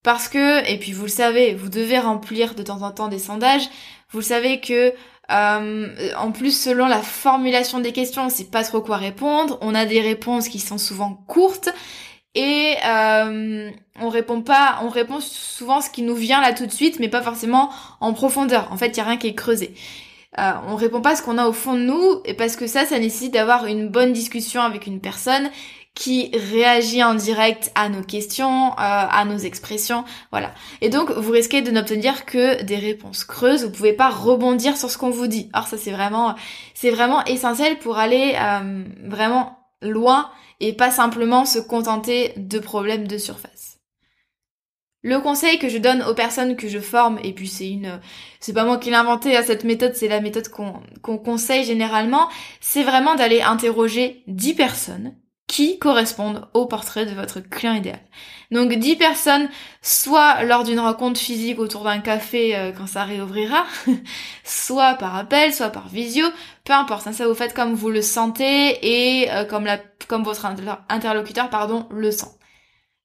Parce 0.03 0.27
que, 0.27 0.69
et 0.69 0.77
puis 0.77 0.91
vous 0.91 1.03
le 1.03 1.07
savez, 1.07 1.53
vous 1.55 1.69
devez 1.69 1.97
remplir 1.97 2.55
de 2.55 2.61
temps 2.63 2.81
en 2.81 2.91
temps 2.91 3.07
des 3.07 3.19
sondages. 3.19 3.69
Vous 4.11 4.19
le 4.19 4.25
savez 4.25 4.59
que 4.59 4.93
euh, 5.31 6.11
en 6.17 6.31
plus, 6.33 6.61
selon 6.61 6.87
la 6.87 7.01
formulation 7.01 7.79
des 7.79 7.93
questions, 7.93 8.25
on 8.25 8.29
sait 8.29 8.49
pas 8.51 8.65
trop 8.65 8.81
quoi 8.81 8.97
répondre. 8.97 9.57
On 9.61 9.73
a 9.73 9.85
des 9.85 10.01
réponses 10.01 10.49
qui 10.49 10.59
sont 10.59 10.77
souvent 10.77 11.13
courtes 11.29 11.69
et 12.35 12.75
euh, 12.85 13.71
on 14.01 14.09
répond 14.09 14.41
pas, 14.41 14.79
on 14.83 14.89
répond 14.89 15.21
souvent 15.21 15.79
ce 15.79 15.89
qui 15.89 16.01
nous 16.01 16.15
vient 16.15 16.41
là 16.41 16.51
tout 16.51 16.65
de 16.65 16.71
suite, 16.73 16.99
mais 16.99 17.07
pas 17.07 17.21
forcément 17.21 17.69
en 18.01 18.11
profondeur. 18.11 18.69
En 18.73 18.77
fait, 18.77 18.87
il 18.87 18.97
y 18.97 18.99
a 18.99 19.05
rien 19.05 19.17
qui 19.17 19.27
est 19.27 19.35
creusé. 19.35 19.73
Euh, 20.37 20.51
on 20.67 20.75
répond 20.75 21.01
pas 21.01 21.15
ce 21.15 21.23
qu'on 21.23 21.37
a 21.37 21.47
au 21.47 21.53
fond 21.53 21.73
de 21.73 21.81
nous, 21.81 22.21
et 22.25 22.33
parce 22.33 22.55
que 22.55 22.67
ça, 22.67 22.85
ça 22.85 22.99
nécessite 22.99 23.33
d'avoir 23.33 23.65
une 23.65 23.89
bonne 23.89 24.13
discussion 24.13 24.61
avec 24.61 24.85
une 24.85 24.99
personne 24.99 25.49
qui 25.95 26.31
réagit 26.33 27.03
en 27.03 27.15
direct 27.15 27.71
à 27.75 27.89
nos 27.89 28.03
questions, 28.03 28.71
euh, 28.71 28.73
à 28.77 29.25
nos 29.25 29.37
expressions, 29.37 30.05
voilà. 30.31 30.53
Et 30.81 30.89
donc, 30.89 31.11
vous 31.11 31.31
risquez 31.31 31.61
de 31.61 31.71
n'obtenir 31.71 32.25
que 32.25 32.61
des 32.63 32.77
réponses 32.77 33.23
creuses. 33.23 33.65
Vous 33.65 33.71
pouvez 33.71 33.93
pas 33.93 34.09
rebondir 34.09 34.77
sur 34.77 34.89
ce 34.89 34.97
qu'on 34.97 35.09
vous 35.09 35.27
dit. 35.27 35.49
Alors 35.51 35.67
ça, 35.67 35.77
c'est 35.77 35.91
vraiment, 35.91 36.35
c'est 36.73 36.91
vraiment 36.91 37.25
essentiel 37.25 37.79
pour 37.79 37.97
aller 37.97 38.35
euh, 38.39 38.83
vraiment 39.03 39.57
loin 39.81 40.29
et 40.59 40.73
pas 40.73 40.91
simplement 40.91 41.45
se 41.45 41.59
contenter 41.59 42.33
de 42.37 42.59
problèmes 42.59 43.07
de 43.07 43.17
surface. 43.17 43.78
Le 45.01 45.19
conseil 45.21 45.59
que 45.59 45.69
je 45.69 45.77
donne 45.77 46.03
aux 46.03 46.13
personnes 46.13 46.57
que 46.57 46.67
je 46.67 46.79
forme, 46.79 47.19
et 47.23 47.33
puis 47.33 47.47
c'est 47.47 47.69
une, 47.69 48.01
c'est 48.41 48.51
pas 48.51 48.65
moi 48.65 48.77
qui 48.77 48.89
l'ai 48.89 48.97
inventé, 48.97 49.35
à 49.35 49.39
hein, 49.39 49.43
cette 49.45 49.63
méthode, 49.63 49.95
c'est 49.95 50.09
la 50.09 50.19
méthode 50.19 50.49
qu'on 50.49 51.17
conseille 51.17 51.63
généralement, 51.63 52.27
c'est 52.59 52.83
vraiment 52.83 53.15
d'aller 53.15 53.41
interroger 53.41 54.23
10 54.27 54.55
personnes 54.55 55.15
qui 55.47 55.79
correspondent 55.79 56.47
au 56.53 56.67
portrait 56.67 57.05
de 57.05 57.15
votre 57.15 57.39
client 57.39 57.73
idéal. 57.73 57.99
Donc 58.51 58.73
10 58.73 58.97
personnes, 58.97 59.49
soit 59.81 60.43
lors 60.43 60.63
d'une 60.63 60.79
rencontre 60.79 61.19
physique 61.19 61.59
autour 61.59 61.83
d'un 61.83 61.99
café 61.99 62.55
euh, 62.55 62.71
quand 62.71 62.87
ça 62.87 63.03
réouvrira, 63.03 63.65
soit 64.43 64.95
par 64.95 65.15
appel, 65.15 65.53
soit 65.53 65.69
par 65.69 65.87
visio, 65.87 66.25
peu 66.65 66.73
importe, 66.73 67.07
hein, 67.07 67.13
ça 67.13 67.27
vous 67.27 67.35
faites 67.35 67.53
comme 67.53 67.73
vous 67.73 67.89
le 67.89 68.01
sentez 68.01 68.79
et 68.81 69.31
euh, 69.31 69.45
comme, 69.45 69.65
la, 69.65 69.79
comme 70.07 70.23
votre 70.23 70.45
interlocuteur 70.89 71.49
pardon, 71.49 71.87
le 71.89 72.11
sent. 72.11 72.38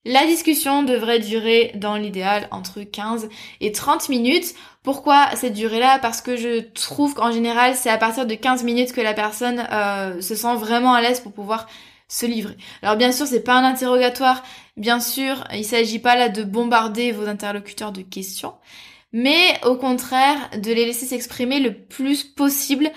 La 0.07 0.27
discussion 0.27 0.83
devrait 0.83 1.19
durer 1.19 1.73
dans 1.77 1.97
l'idéal 1.97 2.47
entre 2.51 2.83
15 2.83 3.29
et 3.63 3.73
30 3.73 4.11
minutes. 4.11 4.55
Pourquoi 4.83 5.35
cette 5.35 5.55
durée-là? 5.55 5.99
Parce 5.99 6.21
que 6.21 6.37
je 6.37 6.61
trouve 6.61 7.15
qu'en 7.15 7.33
général 7.33 7.75
c'est 7.75 7.89
à 7.89 7.97
partir 7.97 8.27
de 8.27 8.35
15 8.35 8.65
minutes 8.65 8.93
que 8.93 9.01
la 9.01 9.15
personne 9.15 9.67
euh, 9.73 10.21
se 10.21 10.35
sent 10.35 10.57
vraiment 10.57 10.93
à 10.93 11.01
l'aise 11.01 11.21
pour 11.21 11.33
pouvoir 11.33 11.67
se 12.07 12.27
livrer. 12.27 12.57
Alors 12.83 12.97
bien 12.97 13.13
sûr, 13.13 13.27
c'est 13.27 13.43
pas 13.43 13.55
un 13.55 13.65
interrogatoire, 13.65 14.43
bien 14.77 15.01
sûr, 15.01 15.45
il 15.55 15.65
s'agit 15.65 15.99
pas 15.99 16.17
là 16.17 16.29
de 16.29 16.45
bombarder 16.45 17.13
vos 17.13 17.27
interlocuteurs 17.27 17.93
de 17.93 18.03
questions, 18.03 18.53
mais 19.13 19.59
au 19.65 19.77
contraire 19.77 20.51
de 20.59 20.71
les 20.73 20.85
laisser 20.85 21.07
s'exprimer 21.07 21.61
le 21.61 21.73
plus 21.73 22.25
possible 22.25 22.91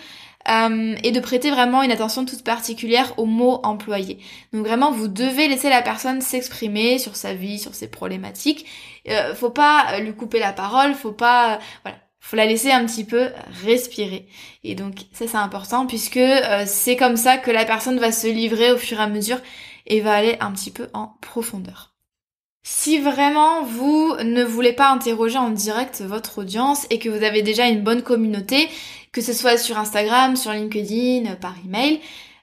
euh, 0.50 0.96
et 1.04 1.12
de 1.12 1.20
prêter 1.20 1.52
vraiment 1.52 1.84
une 1.84 1.92
attention 1.92 2.26
toute 2.26 2.44
particulière 2.44 3.14
aux 3.18 3.26
mots 3.26 3.60
employés. 3.64 4.20
Donc 4.54 4.66
vraiment, 4.66 4.92
vous 4.92 5.08
devez 5.08 5.48
laisser 5.48 5.70
la 5.70 5.82
personne 5.82 6.22
s'exprimer 6.22 7.00
sur 7.00 7.16
sa 7.16 7.34
vie, 7.34 7.60
sur 7.60 7.76
ses 7.76 7.90
problématiques. 7.90 8.66
Euh, 9.10 9.36
faut 9.36 9.50
pas 9.50 10.00
lui 10.00 10.14
couper 10.14 10.40
la 10.40 10.54
parole, 10.54 10.94
faut 10.94 11.12
pas, 11.12 11.60
voilà, 11.84 11.98
faut 12.20 12.36
la 12.36 12.46
laisser 12.46 12.72
un 12.72 12.86
petit 12.86 13.06
peu 13.06 13.30
respirer. 13.66 14.28
Et 14.64 14.76
donc 14.76 15.06
ça 15.14 15.28
c'est 15.28 15.38
important 15.38 15.86
puisque 15.86 16.18
euh, 16.18 16.64
c'est 16.66 16.96
comme 16.96 17.18
ça 17.18 17.38
que 17.38 17.52
la 17.52 17.66
personne 17.66 18.00
va 18.00 18.12
se 18.12 18.28
livrer 18.28 18.72
au 18.72 18.78
fur 18.78 19.00
et 19.00 19.04
à 19.04 19.08
mesure 19.08 19.40
et 19.86 20.02
va 20.02 20.14
aller 20.14 20.38
un 20.40 20.52
petit 20.52 20.72
peu 20.72 20.90
en 20.94 21.08
profondeur. 21.22 21.97
Si 22.70 23.00
vraiment 23.00 23.64
vous 23.64 24.18
ne 24.22 24.44
voulez 24.44 24.74
pas 24.74 24.92
interroger 24.92 25.38
en 25.38 25.52
direct 25.52 26.02
votre 26.02 26.40
audience 26.40 26.86
et 26.90 27.00
que 27.00 27.08
vous 27.08 27.24
avez 27.24 27.42
déjà 27.42 27.70
une 27.70 27.82
bonne 27.82 28.02
communauté, 28.02 28.68
que 29.14 29.22
ce 29.22 29.32
soit 29.32 29.58
sur 29.58 29.78
Instagram, 29.78 30.36
sur 30.36 30.52
LinkedIn, 30.52 31.36
par 31.36 31.56
email, 31.66 32.02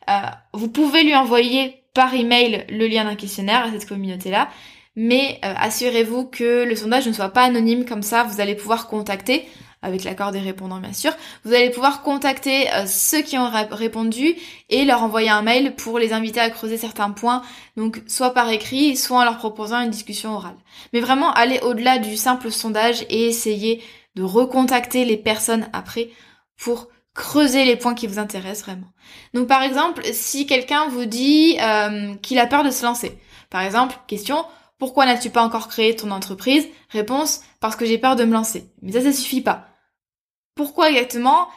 euh, 0.09 0.15
vous 0.55 0.69
pouvez 0.69 1.03
lui 1.03 1.15
envoyer 1.15 1.83
par 1.93 2.15
email 2.15 2.65
le 2.71 2.87
lien 2.87 3.05
d'un 3.05 3.17
questionnaire 3.17 3.67
à 3.67 3.71
cette 3.71 3.87
communauté-là. 3.87 4.49
Mais 4.97 5.41
euh, 5.45 5.53
assurez-vous 5.59 6.25
que 6.25 6.65
le 6.65 6.75
sondage 6.75 7.07
ne 7.07 7.13
soit 7.13 7.29
pas 7.29 7.43
anonyme, 7.43 7.85
comme 7.85 8.03
ça 8.03 8.23
vous 8.23 8.41
allez 8.41 8.55
pouvoir 8.55 8.89
contacter 8.89 9.47
avec 9.85 10.03
l'accord 10.03 10.33
des 10.33 10.41
répondants 10.41 10.81
bien 10.81 10.93
sûr, 10.93 11.13
vous 11.45 11.53
allez 11.53 11.71
pouvoir 11.71 12.03
contacter 12.03 12.73
euh, 12.73 12.87
ceux 12.87 13.21
qui 13.21 13.37
ont 13.37 13.51
répondu 13.71 14.35
et 14.71 14.85
leur 14.85 15.03
envoyer 15.03 15.29
un 15.29 15.43
mail 15.43 15.77
pour 15.77 15.99
les 15.99 16.13
inviter 16.13 16.41
à 16.41 16.51
creuser 16.51 16.79
certains 16.79 17.11
points, 17.11 17.43
donc 17.77 18.03
soit 18.07 18.33
par 18.33 18.49
écrit, 18.49 18.97
soit 18.97 19.19
en 19.19 19.25
leur 19.25 19.37
proposant 19.37 19.81
une 19.81 19.91
discussion 19.91 20.35
orale. 20.35 20.57
Mais 20.93 21.01
vraiment 21.01 21.33
aller 21.33 21.61
au-delà 21.61 21.99
du 21.99 22.17
simple 22.17 22.51
sondage 22.51 23.03
et 23.11 23.27
essayer 23.27 23.83
de 24.17 24.23
recontacter 24.23 25.05
les 25.05 25.19
personnes 25.19 25.69
après 25.73 26.09
pour 26.57 26.89
creuser 27.15 27.65
les 27.65 27.77
points 27.77 27.95
qui 27.95 28.07
vous 28.07 28.19
intéressent 28.19 28.65
vraiment. 28.65 28.89
Donc 29.35 29.47
par 29.47 29.63
exemple, 29.63 30.03
si 30.13 30.47
quelqu'un 30.47 30.89
vous 30.89 31.05
dit 31.05 31.59
euh, 31.61 32.15
qu'il 32.17 32.39
a 32.39 32.47
peur 32.47 32.65
de 32.65 32.71
se 32.71 32.85
lancer, 32.85 33.19
par 33.51 33.61
exemple, 33.61 33.97
question, 34.07 34.45
pourquoi 34.79 35.05
n'as-tu 35.05 35.31
pas 35.31 35.45
encore 35.45 35.69
créé 35.69 35.95
ton 35.95 36.11
entreprise? 36.11 36.67
Réponse, 36.89 37.43
parce 37.61 37.77
que 37.77 37.85
j'ai 37.85 37.99
peur 37.99 38.17
de 38.17 38.25
me 38.25 38.33
lancer. 38.33 38.71
Mais 38.83 38.93
ça, 38.93 39.03
ça 39.03 39.13
suffit 39.13 39.43
pas. 39.43 39.74
Pourquoi 40.55 40.91
exactement 40.91 41.49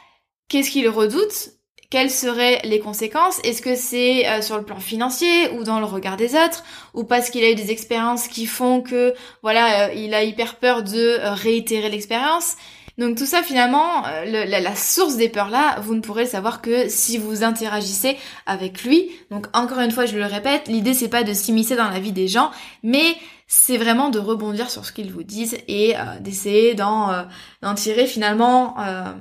Qu'est-ce 0.50 0.72
qu'il 0.72 0.90
redoute 0.90 1.52
Quelles 1.92 2.10
seraient 2.10 2.62
les 2.64 2.80
conséquences? 2.80 3.40
Est-ce 3.44 3.62
que 3.62 3.76
c'est 3.76 4.28
euh, 4.28 4.42
sur 4.42 4.58
le 4.58 4.64
plan 4.64 4.80
financier 4.80 5.52
ou 5.52 5.64
dans 5.64 5.80
le 5.80 5.86
regard 5.86 6.18
des 6.18 6.34
autres? 6.34 6.64
Ou 6.96 7.04
parce 7.04 7.30
qu'il 7.30 7.44
a 7.44 7.52
eu 7.52 7.56
des 7.56 7.70
expériences 7.70 8.28
qui 8.28 8.48
font 8.48 8.82
que, 8.82 9.14
voilà, 9.44 9.90
euh, 9.90 9.94
il 9.94 10.14
a 10.14 10.24
hyper 10.24 10.56
peur 10.56 10.84
de 10.84 11.20
euh, 11.20 11.34
réitérer 11.34 11.90
l'expérience? 11.90 12.56
Donc 12.98 13.16
tout 13.16 13.28
ça 13.28 13.44
finalement, 13.44 14.02
la, 14.26 14.60
la, 14.60 14.76
source 14.76 15.18
des 15.18 15.30
peurs 15.30 15.52
là, 15.52 15.80
vous 15.84 15.94
ne 15.94 16.02
pourrez 16.02 16.24
le 16.24 16.30
savoir 16.30 16.64
que 16.64 16.90
si 16.90 17.20
vous 17.20 17.44
interagissez 17.44 18.18
avec 18.48 18.84
lui. 18.84 19.12
Donc 19.30 19.46
encore 19.54 19.82
une 19.82 19.92
fois, 19.92 20.08
je 20.08 20.18
le 20.18 20.26
répète, 20.26 20.68
l'idée 20.68 20.96
c'est 20.96 21.08
pas 21.08 21.22
de 21.22 21.32
s'immiscer 21.32 21.76
dans 21.76 21.92
la 21.92 22.00
vie 22.00 22.12
des 22.12 22.28
gens, 22.28 22.50
mais 22.82 23.16
c'est 23.48 23.78
vraiment 23.78 24.10
de 24.10 24.20
rebondir 24.20 24.70
sur 24.70 24.86
ce 24.86 24.92
qu'ils 24.92 25.12
vous 25.12 25.24
disent 25.24 25.58
et 25.68 25.98
euh, 25.98 26.20
d'essayer 26.20 26.76
d'en, 26.76 27.12
euh, 27.12 27.24
d'en 27.62 27.74
tirer 27.74 28.06
finalement 28.06 28.76
euh, 28.80 29.14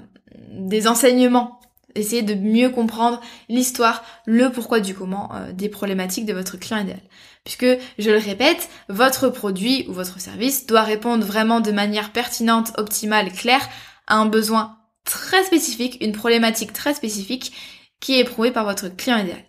des 0.51 0.89
enseignements. 0.89 1.61
Essayer 1.95 2.23
de 2.23 2.35
mieux 2.35 2.69
comprendre 2.69 3.23
l'histoire, 3.49 4.05
le 4.27 4.51
pourquoi 4.51 4.81
du 4.81 4.95
comment 4.95 5.31
des 5.55 5.71
problématiques 5.71 6.27
de 6.27 6.35
votre 6.35 6.59
client 6.59 6.81
idéal. 6.81 7.01
Puisque, 7.43 7.65
je 7.99 8.11
le 8.11 8.19
répète, 8.19 8.69
votre 8.91 9.31
produit 9.31 9.87
ou 9.89 9.95
votre 9.95 10.21
service 10.21 10.67
doit 10.67 10.83
répondre 10.83 11.25
vraiment 11.25 11.61
de 11.61 11.73
manière 11.73 12.13
pertinente, 12.13 12.73
optimale, 12.77 13.33
claire 13.33 13.67
à 14.09 14.17
un 14.17 14.27
besoin 14.27 14.77
très 15.05 15.43
spécifique, 15.45 15.97
une 16.03 16.13
problématique 16.13 16.75
très 16.75 16.93
spécifique 16.93 17.55
qui 18.01 18.17
est 18.17 18.21
éprouvée 18.21 18.51
par 18.51 18.67
votre 18.67 18.95
client 18.95 19.17
idéal. 19.17 19.43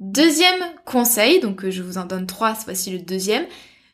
Deuxième 0.00 0.62
conseil, 0.84 1.40
donc 1.40 1.66
je 1.70 1.82
vous 1.82 1.96
en 1.96 2.04
donne 2.04 2.26
trois, 2.26 2.54
fois-ci 2.54 2.90
le 2.90 2.98
deuxième, 2.98 3.46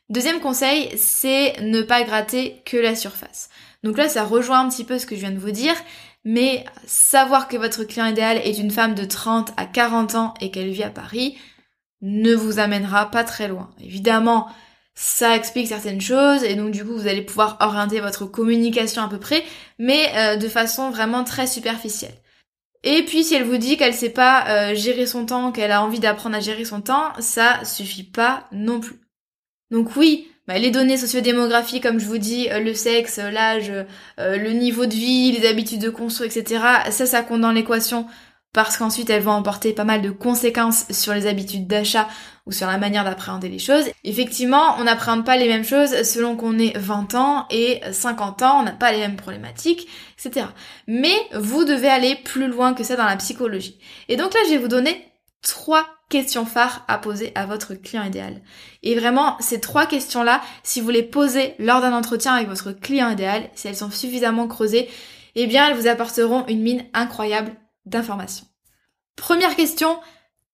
Deuxième 0.09 0.39
conseil, 0.39 0.89
c'est 0.97 1.59
ne 1.61 1.81
pas 1.81 2.03
gratter 2.03 2.61
que 2.65 2.77
la 2.77 2.95
surface. 2.95 3.49
Donc 3.83 3.97
là, 3.97 4.07
ça 4.07 4.23
rejoint 4.23 4.61
un 4.61 4.69
petit 4.69 4.85
peu 4.85 4.99
ce 4.99 5.05
que 5.05 5.15
je 5.15 5.21
viens 5.21 5.31
de 5.31 5.39
vous 5.39 5.51
dire, 5.51 5.75
mais 6.23 6.65
savoir 6.85 7.47
que 7.47 7.57
votre 7.57 7.83
client 7.83 8.05
idéal 8.05 8.37
est 8.37 8.57
une 8.57 8.71
femme 8.71 8.95
de 8.95 9.03
30 9.03 9.51
à 9.57 9.65
40 9.65 10.15
ans 10.15 10.33
et 10.39 10.49
qu'elle 10.51 10.69
vit 10.69 10.83
à 10.83 10.89
Paris 10.89 11.37
ne 12.01 12.33
vous 12.35 12.59
amènera 12.59 13.11
pas 13.11 13.23
très 13.23 13.47
loin. 13.47 13.69
Évidemment, 13.81 14.47
ça 14.93 15.35
explique 15.35 15.67
certaines 15.67 16.01
choses 16.01 16.43
et 16.43 16.55
donc 16.55 16.71
du 16.71 16.83
coup 16.83 16.93
vous 16.93 17.07
allez 17.07 17.21
pouvoir 17.21 17.57
orienter 17.59 17.99
votre 17.99 18.25
communication 18.25 19.01
à 19.03 19.09
peu 19.09 19.19
près, 19.19 19.43
mais 19.79 20.11
euh, 20.15 20.35
de 20.37 20.47
façon 20.47 20.89
vraiment 20.89 21.23
très 21.23 21.47
superficielle. 21.47 22.15
Et 22.83 23.03
puis 23.03 23.23
si 23.23 23.35
elle 23.35 23.43
vous 23.43 23.57
dit 23.57 23.77
qu'elle 23.77 23.93
sait 23.93 24.09
pas 24.09 24.47
euh, 24.47 24.75
gérer 24.75 25.05
son 25.05 25.25
temps, 25.25 25.51
qu'elle 25.51 25.71
a 25.71 25.83
envie 25.83 25.99
d'apprendre 25.99 26.35
à 26.35 26.39
gérer 26.39 26.65
son 26.65 26.81
temps, 26.81 27.11
ça 27.19 27.63
suffit 27.65 28.03
pas 28.03 28.47
non 28.51 28.79
plus. 28.79 29.06
Donc 29.71 29.95
oui, 29.95 30.27
bah, 30.47 30.57
les 30.57 30.71
données 30.71 30.97
sociodémographiques, 30.97 31.83
comme 31.83 31.99
je 31.99 32.05
vous 32.05 32.17
dis, 32.17 32.49
euh, 32.49 32.59
le 32.59 32.73
sexe, 32.73 33.17
l'âge, 33.17 33.71
euh, 34.19 34.37
le 34.37 34.51
niveau 34.51 34.85
de 34.85 34.93
vie, 34.93 35.31
les 35.31 35.47
habitudes 35.47 35.81
de 35.81 35.89
conso, 35.89 36.23
etc., 36.23 36.63
ça, 36.89 37.05
ça 37.05 37.21
compte 37.21 37.41
dans 37.41 37.51
l'équation 37.51 38.07
parce 38.53 38.77
qu'ensuite 38.77 39.09
elles 39.11 39.21
vont 39.21 39.33
emporter 39.33 39.73
pas 39.73 39.83
mal 39.83 40.01
de 40.01 40.09
conséquences 40.09 40.85
sur 40.89 41.13
les 41.13 41.27
habitudes 41.27 41.67
d'achat 41.67 42.07
ou 42.47 42.51
sur 42.51 42.65
la 42.65 42.79
manière 42.79 43.03
d'appréhender 43.03 43.49
les 43.49 43.59
choses. 43.59 43.85
Effectivement, 44.03 44.77
on 44.79 44.85
n'appréhende 44.85 45.25
pas 45.25 45.37
les 45.37 45.47
mêmes 45.47 45.63
choses 45.65 46.01
selon 46.03 46.35
qu'on 46.35 46.57
ait 46.57 46.73
20 46.75 47.13
ans 47.13 47.45
et 47.51 47.81
50 47.91 48.41
ans, 48.41 48.61
on 48.61 48.63
n'a 48.63 48.71
pas 48.71 48.91
les 48.91 48.99
mêmes 48.99 49.17
problématiques, 49.17 49.87
etc. 50.17 50.47
Mais 50.87 51.13
vous 51.35 51.65
devez 51.65 51.89
aller 51.89 52.15
plus 52.15 52.47
loin 52.47 52.73
que 52.73 52.83
ça 52.83 52.95
dans 52.95 53.05
la 53.05 53.17
psychologie. 53.17 53.77
Et 54.07 54.15
donc 54.15 54.33
là, 54.33 54.39
je 54.45 54.51
vais 54.53 54.57
vous 54.57 54.69
donner 54.69 55.06
trois 55.41 55.85
questions 56.09 56.45
phares 56.45 56.85
à 56.87 56.97
poser 56.97 57.31
à 57.35 57.45
votre 57.45 57.73
client 57.75 58.03
idéal. 58.03 58.41
Et 58.83 58.95
vraiment, 58.95 59.37
ces 59.39 59.59
trois 59.59 59.85
questions-là, 59.85 60.41
si 60.63 60.81
vous 60.81 60.89
les 60.89 61.03
posez 61.03 61.55
lors 61.59 61.81
d'un 61.81 61.93
entretien 61.93 62.33
avec 62.33 62.47
votre 62.47 62.71
client 62.71 63.09
idéal, 63.09 63.49
si 63.55 63.67
elles 63.67 63.75
sont 63.75 63.91
suffisamment 63.91 64.47
creusées, 64.47 64.89
eh 65.35 65.47
bien, 65.47 65.69
elles 65.69 65.77
vous 65.77 65.87
apporteront 65.87 66.45
une 66.47 66.61
mine 66.61 66.85
incroyable 66.93 67.55
d'informations. 67.85 68.47
Première 69.15 69.55
question, 69.55 69.99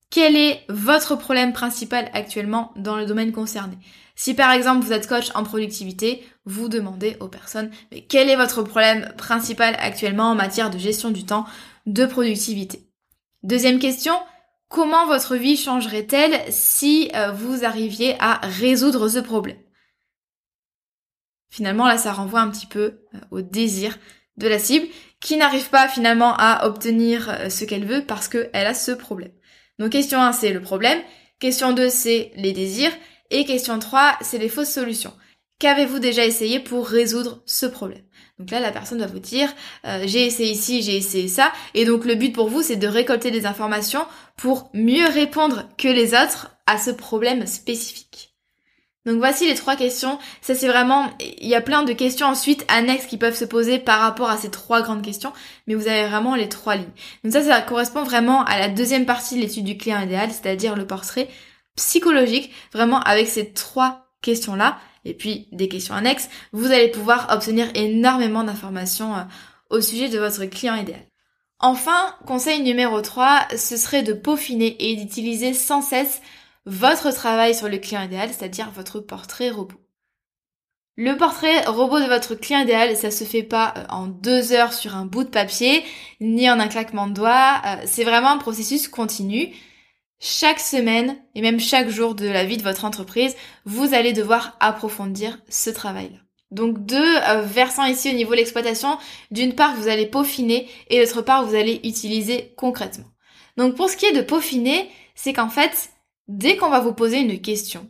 quel 0.10 0.36
est 0.36 0.64
votre 0.70 1.16
problème 1.16 1.54
principal 1.54 2.10
actuellement 2.14 2.72
dans 2.76 2.98
le 2.98 3.06
domaine 3.06 3.32
concerné? 3.32 3.78
Si 4.16 4.36
par 4.36 4.52
exemple 4.52 4.86
vous 4.86 4.94
êtes 4.94 5.08
coach 5.08 5.32
en 5.34 5.44
productivité, 5.44 6.24
vous 6.46 6.70
demandez 6.70 7.18
aux 7.20 7.28
personnes 7.28 7.72
mais 7.92 8.02
quel 8.02 8.30
est 8.30 8.36
votre 8.36 8.62
problème 8.62 9.12
principal 9.18 9.76
actuellement 9.80 10.30
en 10.30 10.36
matière 10.36 10.70
de 10.70 10.78
gestion 10.78 11.10
du 11.10 11.26
temps, 11.26 11.46
de 11.88 12.06
productivité? 12.06 12.88
Deuxième 13.42 13.80
question, 13.80 14.14
Comment 14.74 15.06
votre 15.06 15.36
vie 15.36 15.56
changerait-elle 15.56 16.52
si 16.52 17.12
euh, 17.14 17.32
vous 17.32 17.64
arriviez 17.64 18.16
à 18.18 18.40
résoudre 18.42 19.08
ce 19.08 19.20
problème? 19.20 19.60
Finalement, 21.52 21.86
là, 21.86 22.00
ça 22.00 22.12
renvoie 22.12 22.40
un 22.40 22.50
petit 22.50 22.66
peu 22.66 23.06
euh, 23.14 23.20
au 23.30 23.42
désir 23.42 24.00
de 24.38 24.48
la 24.48 24.58
cible 24.58 24.88
qui 25.20 25.38
n'arrive 25.38 25.70
pas 25.70 25.88
finalement 25.88 26.34
à 26.40 26.66
obtenir 26.66 27.30
euh, 27.30 27.50
ce 27.50 27.66
qu'elle 27.66 27.86
veut 27.86 28.04
parce 28.04 28.28
qu'elle 28.28 28.50
a 28.52 28.74
ce 28.74 28.90
problème. 28.90 29.32
Donc 29.78 29.92
question 29.92 30.20
1, 30.20 30.34
c'est 30.34 30.52
le 30.52 30.62
problème. 30.62 31.00
Question 31.38 31.74
2, 31.74 31.92
c'est 31.92 32.32
les 32.36 32.52
désirs. 32.52 32.94
Et 33.30 33.46
question 33.46 33.78
3, 33.78 34.18
c'est 34.22 34.40
les 34.40 34.50
fausses 34.50 34.74
solutions. 34.74 35.14
Qu'avez-vous 35.60 36.00
déjà 36.00 36.26
essayé 36.26 36.60
pour 36.60 36.88
résoudre 36.88 37.44
ce 37.46 37.68
problème? 37.68 38.02
Donc 38.40 38.50
là, 38.50 38.60
la 38.60 38.72
personne 38.72 39.00
va 39.00 39.06
vous 39.06 39.20
dire, 39.20 39.54
euh, 39.86 40.04
j'ai 40.06 40.26
essayé 40.26 40.52
ici, 40.52 40.82
j'ai 40.82 40.98
essayé 40.98 41.28
ça. 41.28 41.52
Et 41.76 41.86
donc 41.86 42.04
le 42.04 42.16
but 42.16 42.34
pour 42.34 42.50
vous, 42.50 42.64
c'est 42.64 42.76
de 42.76 42.88
récolter 42.88 43.30
des 43.30 43.46
informations 43.46 44.06
pour 44.38 44.70
mieux 44.74 45.08
répondre 45.08 45.70
que 45.78 45.88
les 45.88 46.14
autres 46.14 46.50
à 46.66 46.80
ce 46.80 46.90
problème 46.90 47.46
spécifique. 47.46 48.34
Donc 49.06 49.18
voici 49.18 49.46
les 49.46 49.54
trois 49.54 49.76
questions. 49.76 50.18
Ça 50.42 50.56
c'est 50.56 50.68
vraiment, 50.68 51.12
il 51.20 51.48
y 51.48 51.56
a 51.56 51.62
plein 51.62 51.84
de 51.84 51.94
questions 51.94 52.26
ensuite 52.26 52.66
annexes 52.70 53.06
qui 53.06 53.18
peuvent 53.18 53.36
se 53.36 53.46
poser 53.46 53.78
par 53.78 54.00
rapport 54.00 54.30
à 54.30 54.38
ces 54.38 54.50
trois 54.50 54.82
grandes 54.82 55.04
questions, 55.04 55.34
mais 55.68 55.76
vous 55.76 55.88
avez 55.88 56.08
vraiment 56.08 56.36
les 56.36 56.50
trois 56.50 56.76
lignes. 56.76 56.88
Donc 57.24 57.34
ça, 57.34 57.44
ça 57.44 57.62
correspond 57.62 58.04
vraiment 58.04 58.44
à 58.46 58.58
la 58.58 58.70
deuxième 58.70 59.06
partie 59.06 59.36
de 59.36 59.42
l'étude 59.42 59.66
du 59.66 59.78
client 59.78 60.02
idéal, 60.02 60.32
c'est-à-dire 60.32 60.76
le 60.76 60.88
portrait 60.88 61.30
psychologique, 61.76 62.52
vraiment 62.72 63.02
avec 63.02 63.28
ces 63.28 63.52
trois 63.52 64.08
questions-là, 64.22 64.80
et 65.06 65.14
puis 65.14 65.48
des 65.52 65.68
questions 65.68 65.96
annexes, 65.96 66.30
vous 66.52 66.72
allez 66.72 66.90
pouvoir 66.90 67.28
obtenir 67.32 67.68
énormément 67.76 68.44
d'informations 68.44 69.16
euh, 69.16 69.24
au 69.70 69.82
sujet 69.82 70.10
de 70.10 70.20
votre 70.20 70.46
client 70.46 70.76
idéal. 70.76 71.02
Enfin, 71.60 72.16
conseil 72.28 72.62
numéro 72.62 73.02
3, 73.02 73.48
ce 73.58 73.78
serait 73.78 74.04
de 74.04 74.14
peaufiner 74.14 74.76
et 74.80 74.96
d'utiliser 74.96 75.54
sans 75.54 75.82
cesse 75.82 76.22
votre 76.66 77.12
travail 77.12 77.56
sur 77.56 77.70
le 77.70 77.78
client 77.78 78.04
idéal, 78.04 78.30
c'est-à-dire 78.30 78.72
votre 78.72 79.00
portrait 79.00 79.50
robot. 79.50 79.78
Le 80.96 81.18
portrait 81.18 81.66
robot 81.66 82.00
de 82.00 82.06
votre 82.06 82.36
client 82.36 82.60
idéal, 82.60 82.96
ça 82.96 83.10
se 83.10 83.24
fait 83.24 83.42
pas 83.42 83.74
euh, 83.78 83.86
en 83.90 84.06
deux 84.06 84.54
heures 84.54 84.74
sur 84.74 84.96
un 84.96 85.06
bout 85.06 85.24
de 85.24 85.30
papier, 85.30 85.84
ni 86.22 86.50
en 86.50 86.60
un 86.60 86.68
claquement 86.68 87.08
de 87.08 87.14
doigts. 87.14 87.62
Euh, 87.66 87.76
c'est 87.86 88.04
vraiment 88.04 88.30
un 88.30 88.38
processus 88.38 88.88
continu. 88.88 89.56
Chaque 90.20 90.60
semaine 90.60 91.18
et 91.36 91.42
même 91.42 91.60
chaque 91.60 91.90
jour 91.90 92.16
de 92.16 92.28
la 92.28 92.46
vie 92.46 92.58
de 92.58 92.64
votre 92.64 92.86
entreprise, 92.86 93.36
vous 93.66 93.94
allez 93.94 94.14
devoir 94.14 94.56
approfondir 94.60 95.40
ce 95.50 95.70
travail-là. 95.70 96.20
Donc 96.52 96.86
deux 96.86 97.18
euh, 97.28 97.42
versants 97.42 97.86
ici 97.86 98.10
au 98.10 98.14
niveau 98.14 98.32
de 98.32 98.38
l'exploitation. 98.38 98.98
D'une 99.32 99.54
part, 99.54 99.76
vous 99.76 99.88
allez 99.88 100.06
peaufiner 100.06 100.70
et 100.90 101.00
d'autre 101.00 101.24
part, 101.24 101.46
vous 101.46 101.56
allez 101.56 101.82
utiliser 101.84 102.54
concrètement. 102.56 103.08
Donc 103.58 103.76
pour 103.76 103.90
ce 103.90 103.98
qui 103.98 104.06
est 104.06 104.14
de 104.14 104.22
peaufiner, 104.22 104.90
c'est 105.16 105.34
qu'en 105.34 105.50
fait, 105.50 105.90
dès 106.28 106.56
qu'on 106.56 106.70
va 106.70 106.80
vous 106.80 106.94
poser 106.94 107.20
une 107.20 107.42
question, 107.42 107.90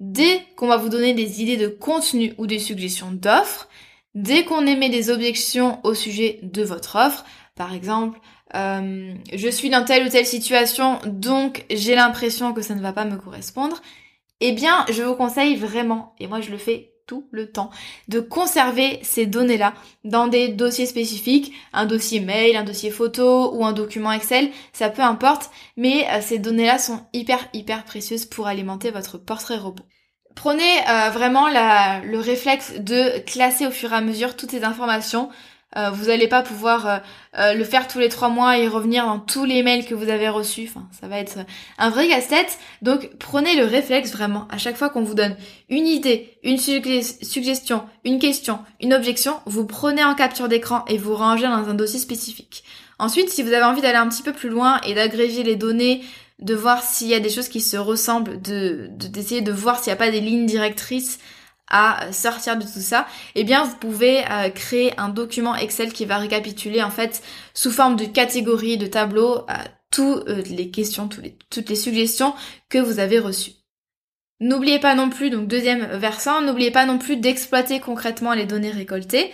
dès 0.00 0.42
qu'on 0.56 0.68
va 0.68 0.76
vous 0.76 0.88
donner 0.88 1.14
des 1.14 1.42
idées 1.42 1.56
de 1.56 1.68
contenu 1.68 2.32
ou 2.38 2.46
des 2.46 2.58
suggestions 2.58 3.10
d'offres, 3.10 3.68
dès 4.14 4.44
qu'on 4.44 4.66
émet 4.66 4.88
des 4.88 5.10
objections 5.10 5.80
au 5.84 5.94
sujet 5.94 6.38
de 6.42 6.62
votre 6.62 6.96
offre, 6.96 7.24
par 7.54 7.74
exemple, 7.74 8.20
euh, 8.54 9.14
je 9.32 9.48
suis 9.48 9.70
dans 9.70 9.84
telle 9.84 10.06
ou 10.06 10.10
telle 10.10 10.26
situation, 10.26 10.98
donc 11.04 11.64
j'ai 11.70 11.94
l'impression 11.94 12.52
que 12.52 12.62
ça 12.62 12.74
ne 12.74 12.80
va 12.80 12.92
pas 12.92 13.04
me 13.04 13.16
correspondre, 13.16 13.82
eh 14.40 14.52
bien, 14.52 14.84
je 14.90 15.02
vous 15.02 15.14
conseille 15.14 15.56
vraiment, 15.56 16.14
et 16.20 16.26
moi 16.26 16.40
je 16.40 16.50
le 16.50 16.58
fais 16.58 16.92
tout 17.06 17.28
le 17.30 17.50
temps, 17.50 17.70
de 18.08 18.20
conserver 18.20 18.98
ces 19.02 19.26
données-là 19.26 19.74
dans 20.04 20.26
des 20.26 20.48
dossiers 20.48 20.86
spécifiques, 20.86 21.52
un 21.72 21.86
dossier 21.86 22.20
mail, 22.20 22.56
un 22.56 22.64
dossier 22.64 22.90
photo 22.90 23.54
ou 23.54 23.64
un 23.64 23.72
document 23.72 24.12
Excel, 24.12 24.50
ça 24.72 24.90
peu 24.90 25.02
importe, 25.02 25.50
mais 25.76 26.06
euh, 26.10 26.20
ces 26.20 26.38
données-là 26.38 26.78
sont 26.78 27.00
hyper 27.12 27.48
hyper 27.52 27.84
précieuses 27.84 28.26
pour 28.26 28.48
alimenter 28.48 28.90
votre 28.90 29.18
portrait 29.18 29.56
robot. 29.56 29.84
Prenez 30.34 30.80
euh, 30.88 31.10
vraiment 31.10 31.48
le 31.48 32.18
réflexe 32.18 32.74
de 32.78 33.20
classer 33.20 33.66
au 33.66 33.70
fur 33.70 33.92
et 33.92 33.96
à 33.96 34.00
mesure 34.02 34.36
toutes 34.36 34.50
ces 34.50 34.64
informations 34.64 35.30
euh, 35.76 35.90
vous 35.90 36.06
n'allez 36.06 36.28
pas 36.28 36.42
pouvoir 36.42 36.86
euh, 36.86 36.98
euh, 37.38 37.54
le 37.54 37.64
faire 37.64 37.86
tous 37.86 37.98
les 37.98 38.08
trois 38.08 38.28
mois 38.28 38.56
et 38.56 38.66
revenir 38.66 39.04
dans 39.04 39.18
tous 39.18 39.44
les 39.44 39.62
mails 39.62 39.84
que 39.84 39.94
vous 39.94 40.08
avez 40.08 40.28
reçus. 40.28 40.68
Enfin, 40.68 40.88
ça 40.98 41.08
va 41.08 41.18
être 41.18 41.38
un 41.76 41.90
vrai 41.90 42.08
casse-tête. 42.08 42.58
Donc, 42.82 43.10
prenez 43.18 43.56
le 43.56 43.64
réflexe 43.64 44.12
vraiment 44.12 44.46
à 44.50 44.58
chaque 44.58 44.76
fois 44.76 44.88
qu'on 44.88 45.02
vous 45.02 45.14
donne 45.14 45.36
une 45.68 45.86
idée, 45.86 46.38
une 46.44 46.58
suggestion, 46.58 47.82
une 48.04 48.18
question, 48.18 48.60
une 48.80 48.94
objection, 48.94 49.40
vous 49.44 49.66
prenez 49.66 50.04
en 50.04 50.14
capture 50.14 50.48
d'écran 50.48 50.84
et 50.88 50.96
vous 50.96 51.14
rangez 51.14 51.46
dans 51.46 51.68
un 51.68 51.74
dossier 51.74 51.98
spécifique. 51.98 52.64
Ensuite, 52.98 53.28
si 53.28 53.42
vous 53.42 53.52
avez 53.52 53.64
envie 53.64 53.82
d'aller 53.82 53.98
un 53.98 54.08
petit 54.08 54.22
peu 54.22 54.32
plus 54.32 54.48
loin 54.48 54.80
et 54.86 54.94
d'agréger 54.94 55.42
les 55.42 55.56
données, 55.56 56.02
de 56.38 56.54
voir 56.54 56.82
s'il 56.82 57.08
y 57.08 57.14
a 57.14 57.20
des 57.20 57.30
choses 57.30 57.48
qui 57.48 57.60
se 57.60 57.76
ressemblent, 57.76 58.40
de 58.40 58.88
d'essayer 58.90 59.40
de 59.40 59.52
voir 59.52 59.78
s'il 59.78 59.90
n'y 59.90 59.94
a 59.94 59.96
pas 59.96 60.10
des 60.10 60.20
lignes 60.20 60.46
directrices 60.46 61.18
à 61.68 62.12
sortir 62.12 62.56
de 62.56 62.62
tout 62.62 62.80
ça, 62.80 63.06
eh 63.34 63.44
bien 63.44 63.64
vous 63.64 63.76
pouvez 63.76 64.24
euh, 64.30 64.50
créer 64.50 64.98
un 64.98 65.08
document 65.08 65.56
Excel 65.56 65.92
qui 65.92 66.04
va 66.04 66.18
récapituler 66.18 66.82
en 66.82 66.90
fait 66.90 67.22
sous 67.54 67.70
forme 67.70 67.96
de 67.96 68.04
catégories, 68.04 68.78
de 68.78 68.86
tableaux, 68.86 69.38
euh, 69.38 69.54
toutes 69.90 70.28
euh, 70.28 70.42
les 70.42 70.70
questions, 70.70 71.08
toutes 71.50 71.68
les 71.68 71.76
suggestions 71.76 72.34
que 72.68 72.78
vous 72.78 72.98
avez 72.98 73.18
reçues. 73.18 73.52
N'oubliez 74.38 74.78
pas 74.78 74.94
non 74.94 75.08
plus, 75.08 75.30
donc 75.30 75.48
deuxième 75.48 75.86
versant, 75.96 76.42
n'oubliez 76.42 76.70
pas 76.70 76.86
non 76.86 76.98
plus 76.98 77.16
d'exploiter 77.16 77.80
concrètement 77.80 78.34
les 78.34 78.46
données 78.46 78.70
récoltées. 78.70 79.32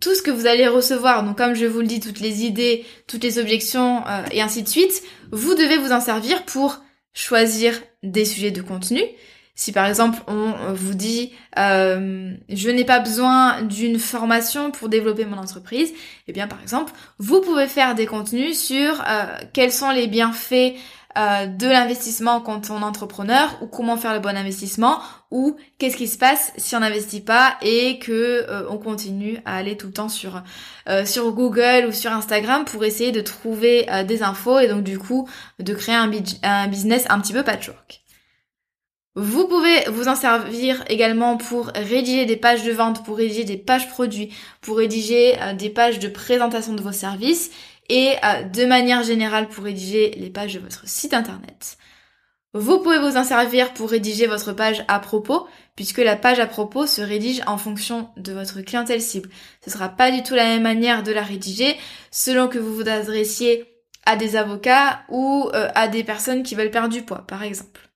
Tout 0.00 0.14
ce 0.14 0.22
que 0.22 0.30
vous 0.30 0.46
allez 0.46 0.66
recevoir, 0.66 1.24
donc 1.24 1.36
comme 1.36 1.54
je 1.54 1.66
vous 1.66 1.80
le 1.80 1.86
dis, 1.86 2.00
toutes 2.00 2.20
les 2.20 2.44
idées, 2.44 2.86
toutes 3.06 3.22
les 3.24 3.38
objections 3.38 4.04
et 4.30 4.40
ainsi 4.40 4.62
de 4.62 4.68
suite, 4.68 5.02
vous 5.32 5.54
devez 5.54 5.76
vous 5.76 5.90
en 5.90 6.00
servir 6.00 6.44
pour 6.44 6.78
choisir 7.12 7.74
des 8.04 8.24
sujets 8.24 8.52
de 8.52 8.62
contenu, 8.62 9.02
si 9.58 9.72
par 9.72 9.86
exemple 9.86 10.20
on 10.28 10.72
vous 10.72 10.94
dit 10.94 11.32
euh, 11.58 12.32
je 12.48 12.70
n'ai 12.70 12.84
pas 12.84 13.00
besoin 13.00 13.60
d'une 13.62 13.98
formation 13.98 14.70
pour 14.70 14.88
développer 14.88 15.24
mon 15.24 15.36
entreprise, 15.36 15.92
eh 16.28 16.32
bien 16.32 16.46
par 16.46 16.62
exemple 16.62 16.92
vous 17.18 17.40
pouvez 17.40 17.66
faire 17.66 17.96
des 17.96 18.06
contenus 18.06 18.56
sur 18.56 19.02
euh, 19.08 19.24
quels 19.52 19.72
sont 19.72 19.90
les 19.90 20.06
bienfaits 20.06 20.74
euh, 21.18 21.46
de 21.46 21.66
l'investissement 21.66 22.40
quand 22.40 22.70
on 22.70 22.82
est 22.82 22.84
entrepreneur 22.84 23.58
ou 23.60 23.66
comment 23.66 23.96
faire 23.96 24.14
le 24.14 24.20
bon 24.20 24.36
investissement 24.36 25.00
ou 25.32 25.56
qu'est-ce 25.78 25.96
qui 25.96 26.06
se 26.06 26.18
passe 26.18 26.52
si 26.56 26.76
on 26.76 26.80
n'investit 26.80 27.20
pas 27.20 27.56
et 27.60 27.98
que 27.98 28.46
on 28.70 28.78
continue 28.78 29.40
à 29.44 29.56
aller 29.56 29.76
tout 29.76 29.88
le 29.88 29.92
temps 29.92 30.08
sur 30.08 30.40
sur 31.04 31.32
Google 31.32 31.86
ou 31.88 31.92
sur 31.92 32.12
Instagram 32.12 32.64
pour 32.64 32.84
essayer 32.84 33.10
de 33.10 33.22
trouver 33.22 33.88
des 34.06 34.22
infos 34.22 34.60
et 34.60 34.68
donc 34.68 34.84
du 34.84 35.00
coup 35.00 35.28
de 35.58 35.74
créer 35.74 35.96
un, 35.96 36.08
un 36.44 36.68
business 36.68 37.06
un 37.08 37.18
petit 37.18 37.32
peu 37.32 37.42
patchwork. 37.42 38.04
Vous 39.14 39.48
pouvez 39.48 39.84
vous 39.88 40.06
en 40.06 40.14
servir 40.14 40.84
également 40.88 41.36
pour 41.36 41.66
rédiger 41.74 42.24
des 42.24 42.36
pages 42.36 42.62
de 42.62 42.72
vente, 42.72 43.04
pour 43.04 43.16
rédiger 43.16 43.44
des 43.44 43.56
pages 43.56 43.88
produits, 43.88 44.32
pour 44.60 44.78
rédiger 44.78 45.40
euh, 45.40 45.54
des 45.54 45.70
pages 45.70 45.98
de 45.98 46.08
présentation 46.08 46.74
de 46.74 46.82
vos 46.82 46.92
services 46.92 47.50
et 47.88 48.14
euh, 48.24 48.42
de 48.42 48.64
manière 48.64 49.02
générale 49.02 49.48
pour 49.48 49.64
rédiger 49.64 50.10
les 50.16 50.30
pages 50.30 50.54
de 50.54 50.60
votre 50.60 50.86
site 50.86 51.14
internet. 51.14 51.78
Vous 52.54 52.78
pouvez 52.78 52.98
vous 52.98 53.16
en 53.16 53.24
servir 53.24 53.74
pour 53.74 53.90
rédiger 53.90 54.26
votre 54.26 54.52
page 54.52 54.84
à 54.88 55.00
propos, 55.00 55.46
puisque 55.76 55.98
la 55.98 56.16
page 56.16 56.40
à 56.40 56.46
propos 56.46 56.86
se 56.86 57.02
rédige 57.02 57.42
en 57.46 57.58
fonction 57.58 58.08
de 58.16 58.32
votre 58.32 58.62
clientèle 58.62 59.02
cible. 59.02 59.28
Ce 59.64 59.70
sera 59.70 59.88
pas 59.90 60.10
du 60.10 60.22
tout 60.22 60.34
la 60.34 60.44
même 60.44 60.62
manière 60.62 61.02
de 61.02 61.12
la 61.12 61.22
rédiger 61.22 61.76
selon 62.10 62.48
que 62.48 62.58
vous 62.58 62.74
vous 62.74 62.88
adressiez 62.88 63.66
à 64.06 64.16
des 64.16 64.36
avocats 64.36 65.00
ou 65.10 65.50
euh, 65.54 65.68
à 65.74 65.88
des 65.88 66.04
personnes 66.04 66.42
qui 66.42 66.54
veulent 66.54 66.70
perdre 66.70 66.88
du 66.88 67.02
poids, 67.02 67.26
par 67.26 67.42
exemple. 67.42 67.87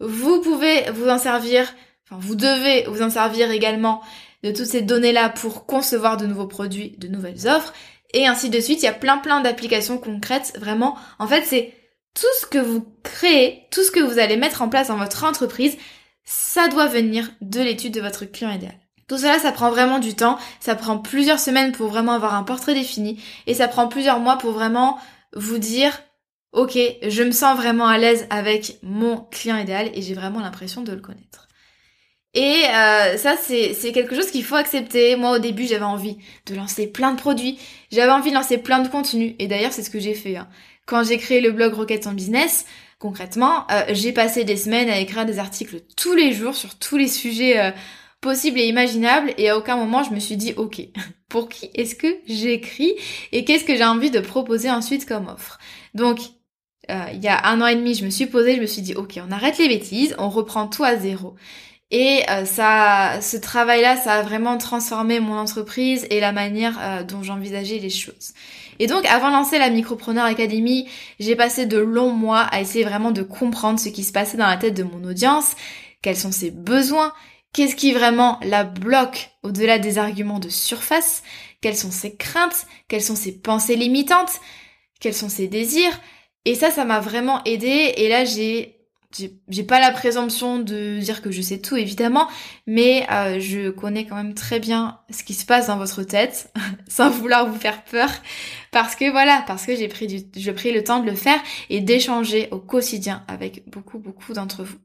Vous 0.00 0.40
pouvez 0.40 0.90
vous 0.92 1.08
en 1.08 1.18
servir, 1.18 1.72
enfin 2.04 2.20
vous 2.20 2.34
devez 2.34 2.84
vous 2.84 3.02
en 3.02 3.10
servir 3.10 3.50
également 3.50 4.00
de 4.44 4.52
toutes 4.52 4.66
ces 4.66 4.82
données-là 4.82 5.30
pour 5.30 5.66
concevoir 5.66 6.16
de 6.16 6.26
nouveaux 6.26 6.46
produits, 6.46 6.94
de 6.98 7.08
nouvelles 7.08 7.48
offres, 7.48 7.72
et 8.14 8.26
ainsi 8.26 8.50
de 8.50 8.60
suite. 8.60 8.82
Il 8.82 8.86
y 8.86 8.88
a 8.88 8.92
plein 8.92 9.18
plein 9.18 9.40
d'applications 9.40 9.98
concrètes, 9.98 10.52
vraiment. 10.58 10.96
En 11.18 11.26
fait, 11.26 11.44
c'est 11.44 11.74
tout 12.14 12.26
ce 12.40 12.46
que 12.46 12.58
vous 12.58 12.86
créez, 13.02 13.66
tout 13.70 13.82
ce 13.82 13.90
que 13.90 14.00
vous 14.00 14.18
allez 14.18 14.36
mettre 14.36 14.62
en 14.62 14.68
place 14.68 14.88
dans 14.88 14.96
votre 14.96 15.24
entreprise, 15.24 15.76
ça 16.24 16.68
doit 16.68 16.86
venir 16.86 17.30
de 17.40 17.60
l'étude 17.60 17.94
de 17.94 18.00
votre 18.00 18.24
client 18.24 18.52
idéal. 18.52 18.74
Tout 19.08 19.18
cela, 19.18 19.38
ça 19.38 19.52
prend 19.52 19.70
vraiment 19.70 19.98
du 19.98 20.14
temps, 20.14 20.38
ça 20.60 20.74
prend 20.74 20.98
plusieurs 20.98 21.40
semaines 21.40 21.72
pour 21.72 21.88
vraiment 21.88 22.12
avoir 22.12 22.34
un 22.34 22.42
portrait 22.42 22.74
défini, 22.74 23.22
et 23.46 23.54
ça 23.54 23.66
prend 23.66 23.88
plusieurs 23.88 24.20
mois 24.20 24.36
pour 24.36 24.52
vraiment 24.52 24.98
vous 25.34 25.58
dire 25.58 25.98
ok, 26.52 26.78
je 27.02 27.22
me 27.22 27.32
sens 27.32 27.56
vraiment 27.56 27.86
à 27.86 27.98
l'aise 27.98 28.26
avec 28.30 28.78
mon 28.82 29.18
client 29.30 29.56
idéal 29.56 29.90
et 29.94 30.02
j'ai 30.02 30.14
vraiment 30.14 30.40
l'impression 30.40 30.82
de 30.82 30.92
le 30.92 31.00
connaître. 31.00 31.48
Et 32.34 32.64
euh, 32.66 33.16
ça, 33.16 33.36
c'est 33.36 33.92
quelque 33.92 34.14
chose 34.14 34.30
qu'il 34.30 34.44
faut 34.44 34.54
accepter. 34.54 35.16
Moi, 35.16 35.36
au 35.36 35.38
début, 35.38 35.66
j'avais 35.66 35.84
envie 35.84 36.18
de 36.46 36.54
lancer 36.54 36.86
plein 36.86 37.12
de 37.12 37.18
produits. 37.18 37.58
J'avais 37.90 38.12
envie 38.12 38.30
de 38.30 38.34
lancer 38.34 38.58
plein 38.58 38.80
de 38.80 38.88
contenus. 38.88 39.34
Et 39.38 39.46
d'ailleurs, 39.48 39.72
c'est 39.72 39.82
ce 39.82 39.90
que 39.90 39.98
j'ai 39.98 40.14
fait. 40.14 40.36
Hein. 40.36 40.48
Quand 40.86 41.02
j'ai 41.04 41.18
créé 41.18 41.40
le 41.40 41.52
blog 41.52 41.74
Rocket 41.74 42.06
en 42.06 42.12
Business, 42.12 42.66
concrètement, 42.98 43.66
euh, 43.70 43.82
j'ai 43.90 44.12
passé 44.12 44.44
des 44.44 44.56
semaines 44.56 44.88
à 44.90 44.98
écrire 45.00 45.26
des 45.26 45.38
articles 45.38 45.80
tous 45.96 46.14
les 46.14 46.32
jours 46.32 46.54
sur 46.54 46.78
tous 46.78 46.96
les 46.96 47.08
sujets 47.08 47.58
euh, 47.58 47.70
possibles 48.20 48.60
et 48.60 48.66
imaginables. 48.66 49.32
Et 49.38 49.48
à 49.48 49.56
aucun 49.56 49.76
moment, 49.76 50.02
je 50.02 50.10
me 50.10 50.20
suis 50.20 50.36
dit, 50.36 50.52
ok, 50.56 50.80
pour 51.28 51.48
qui 51.48 51.70
est-ce 51.74 51.94
que 51.94 52.14
j'écris 52.26 52.92
et 53.32 53.44
qu'est-ce 53.44 53.64
que 53.64 53.74
j'ai 53.74 53.84
envie 53.84 54.10
de 54.10 54.20
proposer 54.20 54.70
ensuite 54.70 55.06
comme 55.06 55.28
offre? 55.28 55.58
Donc, 55.94 56.20
euh, 56.90 57.04
il 57.12 57.22
y 57.22 57.28
a 57.28 57.46
un 57.48 57.60
an 57.60 57.66
et 57.66 57.76
demi, 57.76 57.94
je 57.94 58.04
me 58.04 58.10
suis 58.10 58.26
posée, 58.26 58.56
je 58.56 58.60
me 58.60 58.66
suis 58.66 58.82
dit, 58.82 58.94
ok, 58.94 59.20
on 59.26 59.30
arrête 59.30 59.58
les 59.58 59.68
bêtises, 59.68 60.14
on 60.18 60.28
reprend 60.28 60.66
tout 60.66 60.84
à 60.84 60.96
zéro. 60.96 61.34
Et 61.90 62.22
euh, 62.28 62.44
ça, 62.44 63.20
ce 63.22 63.38
travail-là, 63.38 63.96
ça 63.96 64.14
a 64.14 64.22
vraiment 64.22 64.58
transformé 64.58 65.20
mon 65.20 65.38
entreprise 65.38 66.06
et 66.10 66.20
la 66.20 66.32
manière 66.32 66.78
euh, 66.80 67.02
dont 67.02 67.22
j'envisageais 67.22 67.78
les 67.78 67.90
choses. 67.90 68.34
Et 68.78 68.86
donc, 68.86 69.06
avant 69.06 69.28
de 69.28 69.32
lancer 69.32 69.58
la 69.58 69.70
Micropreneur 69.70 70.24
Academy, 70.24 70.86
j'ai 71.18 71.34
passé 71.34 71.64
de 71.64 71.78
longs 71.78 72.12
mois 72.12 72.42
à 72.42 72.60
essayer 72.60 72.84
vraiment 72.84 73.10
de 73.10 73.22
comprendre 73.22 73.80
ce 73.80 73.88
qui 73.88 74.04
se 74.04 74.12
passait 74.12 74.36
dans 74.36 74.46
la 74.46 74.58
tête 74.58 74.74
de 74.74 74.82
mon 74.82 75.02
audience, 75.04 75.54
quels 76.02 76.16
sont 76.16 76.30
ses 76.30 76.50
besoins, 76.50 77.12
qu'est-ce 77.54 77.74
qui 77.74 77.92
vraiment 77.92 78.38
la 78.42 78.64
bloque 78.64 79.30
au-delà 79.42 79.78
des 79.78 79.96
arguments 79.96 80.38
de 80.38 80.50
surface, 80.50 81.22
quelles 81.62 81.76
sont 81.76 81.90
ses 81.90 82.16
craintes, 82.16 82.66
quelles 82.88 83.02
sont 83.02 83.16
ses 83.16 83.32
pensées 83.32 83.76
limitantes, 83.76 84.40
quels 85.00 85.14
sont 85.14 85.30
ses 85.30 85.48
désirs, 85.48 85.98
et 86.44 86.54
ça, 86.54 86.70
ça 86.70 86.84
m'a 86.84 87.00
vraiment 87.00 87.42
aidé. 87.44 87.94
Et 87.96 88.08
là, 88.08 88.24
j'ai 88.24 88.78
j'ai 89.48 89.62
pas 89.62 89.80
la 89.80 89.90
présomption 89.90 90.58
de 90.58 90.98
dire 90.98 91.22
que 91.22 91.30
je 91.30 91.40
sais 91.40 91.58
tout 91.58 91.76
évidemment, 91.76 92.28
mais 92.66 93.06
euh, 93.10 93.40
je 93.40 93.70
connais 93.70 94.06
quand 94.06 94.16
même 94.16 94.34
très 94.34 94.60
bien 94.60 95.00
ce 95.10 95.22
qui 95.22 95.32
se 95.32 95.46
passe 95.46 95.68
dans 95.68 95.78
votre 95.78 96.02
tête, 96.02 96.52
sans 96.88 97.08
vouloir 97.08 97.48
vous 97.48 97.58
faire 97.58 97.84
peur, 97.84 98.10
parce 98.70 98.96
que 98.96 99.10
voilà, 99.10 99.42
parce 99.46 99.64
que 99.64 99.74
j'ai 99.74 99.88
pris 99.88 100.06
du, 100.06 100.52
pris 100.52 100.72
le 100.72 100.84
temps 100.84 101.00
de 101.00 101.06
le 101.06 101.16
faire 101.16 101.40
et 101.70 101.80
d'échanger 101.80 102.48
au 102.50 102.58
quotidien 102.58 103.24
avec 103.28 103.68
beaucoup 103.70 103.98
beaucoup 103.98 104.34
d'entre 104.34 104.62
vous. 104.62 104.76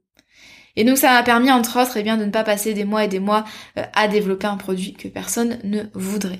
Et 0.76 0.86
donc 0.86 0.98
ça 0.98 1.12
m'a 1.12 1.24
permis 1.24 1.52
entre 1.52 1.82
autres 1.82 1.98
eh 1.98 2.04
bien 2.04 2.18
de 2.18 2.26
ne 2.26 2.32
pas 2.32 2.44
passer 2.44 2.74
des 2.74 2.86
mois 2.86 3.04
et 3.04 3.10
des 3.10 3.20
mois 3.20 3.44
euh, 3.78 3.84
à 3.94 4.08
développer 4.08 4.48
un 4.48 4.58
produit 4.58 4.94
que 4.94 5.10
personne 5.10 5.60
ne 5.64 5.84
voudrait. 5.94 6.40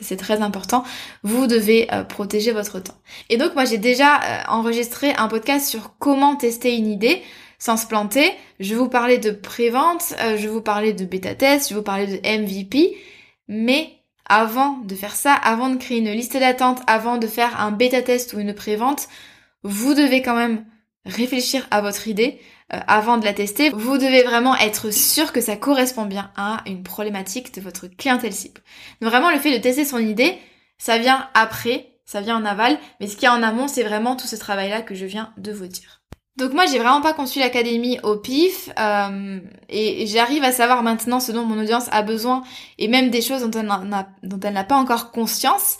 C'est 0.00 0.16
très 0.16 0.40
important. 0.40 0.84
Vous 1.22 1.46
devez 1.46 1.92
euh, 1.92 2.02
protéger 2.02 2.52
votre 2.52 2.80
temps. 2.80 2.96
Et 3.28 3.36
donc 3.36 3.54
moi 3.54 3.64
j'ai 3.64 3.78
déjà 3.78 4.16
euh, 4.16 4.42
enregistré 4.48 5.12
un 5.14 5.28
podcast 5.28 5.68
sur 5.68 5.96
comment 5.98 6.34
tester 6.36 6.76
une 6.76 6.86
idée 6.86 7.22
sans 7.58 7.76
se 7.76 7.86
planter. 7.86 8.32
Je 8.58 8.74
vous 8.74 8.88
parler 8.88 9.18
de 9.18 9.30
pré-vente, 9.30 10.14
euh, 10.20 10.36
je 10.36 10.48
vous 10.48 10.62
parler 10.62 10.92
de 10.92 11.04
bêta 11.04 11.34
test, 11.34 11.68
je 11.68 11.74
vous 11.74 11.82
parler 11.82 12.06
de 12.06 12.42
MVP. 12.42 12.96
Mais 13.48 13.92
avant 14.24 14.78
de 14.78 14.94
faire 14.94 15.14
ça, 15.14 15.34
avant 15.34 15.68
de 15.68 15.76
créer 15.76 15.98
une 15.98 16.10
liste 16.10 16.36
d'attente, 16.36 16.80
avant 16.86 17.18
de 17.18 17.26
faire 17.26 17.60
un 17.60 17.70
bêta 17.70 18.02
test 18.02 18.32
ou 18.32 18.40
une 18.40 18.54
pré-vente, 18.54 19.08
vous 19.62 19.94
devez 19.94 20.22
quand 20.22 20.34
même 20.34 20.64
réfléchir 21.04 21.66
à 21.70 21.80
votre 21.80 22.08
idée, 22.08 22.40
avant 22.72 23.18
de 23.18 23.24
la 23.24 23.32
tester, 23.32 23.70
vous 23.70 23.98
devez 23.98 24.22
vraiment 24.22 24.56
être 24.56 24.90
sûr 24.90 25.32
que 25.32 25.40
ça 25.40 25.56
correspond 25.56 26.06
bien 26.06 26.30
à 26.36 26.62
une 26.66 26.82
problématique 26.82 27.54
de 27.54 27.60
votre 27.60 27.86
clientèle 27.86 28.32
cible. 28.32 28.60
Donc 29.00 29.10
vraiment, 29.10 29.30
le 29.30 29.38
fait 29.38 29.52
de 29.52 29.62
tester 29.62 29.84
son 29.84 29.98
idée, 29.98 30.38
ça 30.78 30.98
vient 30.98 31.28
après, 31.34 31.92
ça 32.04 32.20
vient 32.20 32.36
en 32.36 32.44
aval, 32.44 32.78
mais 33.00 33.06
ce 33.06 33.16
qui 33.16 33.26
est 33.26 33.28
en 33.28 33.42
amont, 33.42 33.68
c'est 33.68 33.84
vraiment 33.84 34.16
tout 34.16 34.26
ce 34.26 34.36
travail-là 34.36 34.82
que 34.82 34.94
je 34.94 35.06
viens 35.06 35.32
de 35.36 35.52
vous 35.52 35.66
dire. 35.66 36.02
Donc 36.36 36.54
moi 36.54 36.64
j'ai 36.64 36.78
vraiment 36.78 37.02
pas 37.02 37.12
conçu 37.12 37.40
l'académie 37.40 37.98
au 38.02 38.16
pif 38.16 38.70
euh, 38.78 39.38
et 39.68 40.06
j'arrive 40.06 40.42
à 40.44 40.50
savoir 40.50 40.82
maintenant 40.82 41.20
ce 41.20 41.30
dont 41.30 41.44
mon 41.44 41.60
audience 41.60 41.88
a 41.92 42.00
besoin 42.00 42.42
et 42.78 42.88
même 42.88 43.10
des 43.10 43.20
choses 43.20 43.42
dont 43.42 43.60
elle 43.60 44.52
n'a 44.52 44.64
pas 44.64 44.76
encore 44.76 45.10
conscience 45.10 45.76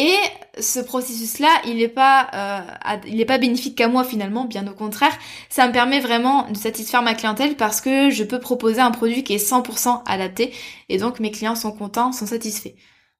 et 0.00 0.16
ce 0.58 0.80
processus-là, 0.80 1.50
il 1.66 1.76
n'est 1.76 1.88
pas, 1.88 2.30
euh, 2.34 2.96
il 3.06 3.20
est 3.20 3.26
pas 3.26 3.36
bénéfique 3.36 3.76
qu'à 3.76 3.86
moi 3.86 4.02
finalement, 4.02 4.46
bien 4.46 4.66
au 4.66 4.72
contraire. 4.72 5.12
Ça 5.50 5.68
me 5.68 5.72
permet 5.72 6.00
vraiment 6.00 6.48
de 6.50 6.56
satisfaire 6.56 7.02
ma 7.02 7.12
clientèle 7.12 7.54
parce 7.54 7.82
que 7.82 8.08
je 8.08 8.24
peux 8.24 8.40
proposer 8.40 8.80
un 8.80 8.92
produit 8.92 9.24
qui 9.24 9.34
est 9.34 9.50
100% 9.50 10.02
adapté 10.06 10.54
et 10.88 10.96
donc 10.96 11.20
mes 11.20 11.30
clients 11.30 11.54
sont 11.54 11.72
contents, 11.72 12.12
sont 12.12 12.26
satisfaits. 12.26 12.72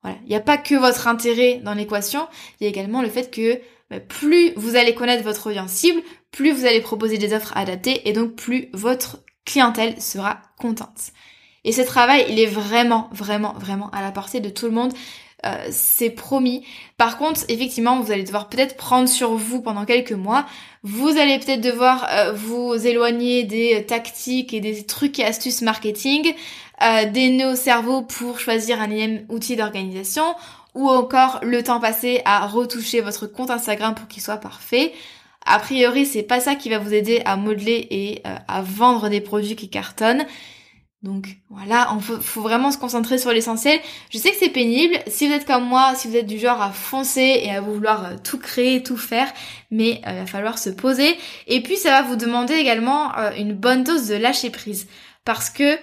Voilà, 0.02 0.16
il 0.22 0.30
n'y 0.30 0.36
a 0.36 0.40
pas 0.40 0.56
que 0.56 0.74
votre 0.74 1.06
intérêt 1.06 1.60
dans 1.62 1.74
l'équation, 1.74 2.26
il 2.58 2.64
y 2.64 2.66
a 2.66 2.70
également 2.70 3.02
le 3.02 3.10
fait 3.10 3.30
que 3.30 3.60
bah, 3.90 4.00
plus 4.00 4.54
vous 4.56 4.76
allez 4.76 4.94
connaître 4.94 5.22
votre 5.22 5.50
audience 5.50 5.72
cible, 5.72 6.00
plus 6.30 6.50
vous 6.50 6.64
allez 6.64 6.80
proposer 6.80 7.18
des 7.18 7.34
offres 7.34 7.54
adaptées 7.58 8.08
et 8.08 8.14
donc 8.14 8.36
plus 8.36 8.70
votre 8.72 9.18
clientèle 9.44 10.00
sera 10.00 10.40
contente. 10.58 11.12
Et 11.64 11.72
ce 11.72 11.82
travail, 11.82 12.24
il 12.30 12.40
est 12.40 12.46
vraiment, 12.46 13.10
vraiment, 13.12 13.52
vraiment 13.54 13.90
à 13.90 14.00
la 14.00 14.12
portée 14.12 14.40
de 14.40 14.48
tout 14.48 14.64
le 14.64 14.72
monde. 14.72 14.94
Euh, 15.46 15.68
c'est 15.70 16.10
promis. 16.10 16.64
Par 16.98 17.16
contre, 17.16 17.42
effectivement, 17.48 18.00
vous 18.00 18.12
allez 18.12 18.24
devoir 18.24 18.48
peut-être 18.48 18.76
prendre 18.76 19.08
sur 19.08 19.34
vous 19.34 19.62
pendant 19.62 19.86
quelques 19.86 20.12
mois. 20.12 20.44
Vous 20.82 21.08
allez 21.08 21.38
peut-être 21.38 21.62
devoir 21.62 22.06
euh, 22.10 22.32
vous 22.32 22.74
éloigner 22.86 23.44
des 23.44 23.84
tactiques 23.86 24.52
et 24.52 24.60
des 24.60 24.84
trucs 24.84 25.18
et 25.18 25.24
astuces 25.24 25.62
marketing, 25.62 26.34
euh, 26.82 27.06
des 27.06 27.30
nœuds 27.30 27.52
au 27.52 27.56
cerveau 27.56 28.02
pour 28.02 28.38
choisir 28.38 28.82
un 28.82 28.90
énième 28.90 29.24
outil 29.30 29.56
d'organisation, 29.56 30.34
ou 30.74 30.88
encore 30.90 31.40
le 31.42 31.62
temps 31.62 31.80
passé 31.80 32.20
à 32.26 32.46
retoucher 32.46 33.00
votre 33.00 33.26
compte 33.26 33.50
Instagram 33.50 33.94
pour 33.94 34.08
qu'il 34.08 34.22
soit 34.22 34.36
parfait. 34.36 34.92
A 35.46 35.58
priori, 35.58 36.04
c'est 36.04 36.22
pas 36.22 36.40
ça 36.40 36.54
qui 36.54 36.68
va 36.68 36.78
vous 36.78 36.92
aider 36.92 37.22
à 37.24 37.36
modeler 37.36 37.86
et 37.90 38.22
à 38.46 38.60
vendre 38.60 39.08
des 39.08 39.22
produits 39.22 39.56
qui 39.56 39.70
cartonnent. 39.70 40.26
Donc 41.02 41.28
voilà, 41.48 41.88
il 41.96 42.02
faut, 42.02 42.42
vraiment 42.42 42.70
se 42.70 42.76
concentrer 42.76 43.16
sur 43.16 43.32
l'essentiel. 43.32 43.80
Je 44.10 44.18
sais 44.18 44.32
que 44.32 44.36
c'est 44.38 44.50
pénible. 44.50 44.98
Si 45.06 45.26
vous 45.26 45.32
êtes 45.32 45.46
comme 45.46 45.64
moi, 45.64 45.94
si 45.94 46.08
vous 46.08 46.16
êtes 46.16 46.26
du 46.26 46.38
genre 46.38 46.60
à 46.60 46.72
foncer 46.72 47.40
et 47.42 47.50
à 47.50 47.62
vouloir 47.62 48.04
euh, 48.04 48.16
tout 48.22 48.38
créer, 48.38 48.82
tout 48.82 48.98
faire, 48.98 49.32
mais 49.70 50.02
euh, 50.06 50.10
il 50.12 50.18
va 50.18 50.26
falloir 50.26 50.58
se 50.58 50.68
poser. 50.68 51.16
Et 51.46 51.62
puis 51.62 51.76
ça 51.76 51.90
va 51.90 52.02
vous 52.02 52.16
demander 52.16 52.52
également 52.52 53.16
euh, 53.16 53.30
une 53.38 53.54
bonne 53.54 53.82
dose 53.82 54.08
de 54.08 54.14
lâcher 54.14 54.50
prise. 54.50 54.88
Parce 55.24 55.50
que 55.50 55.78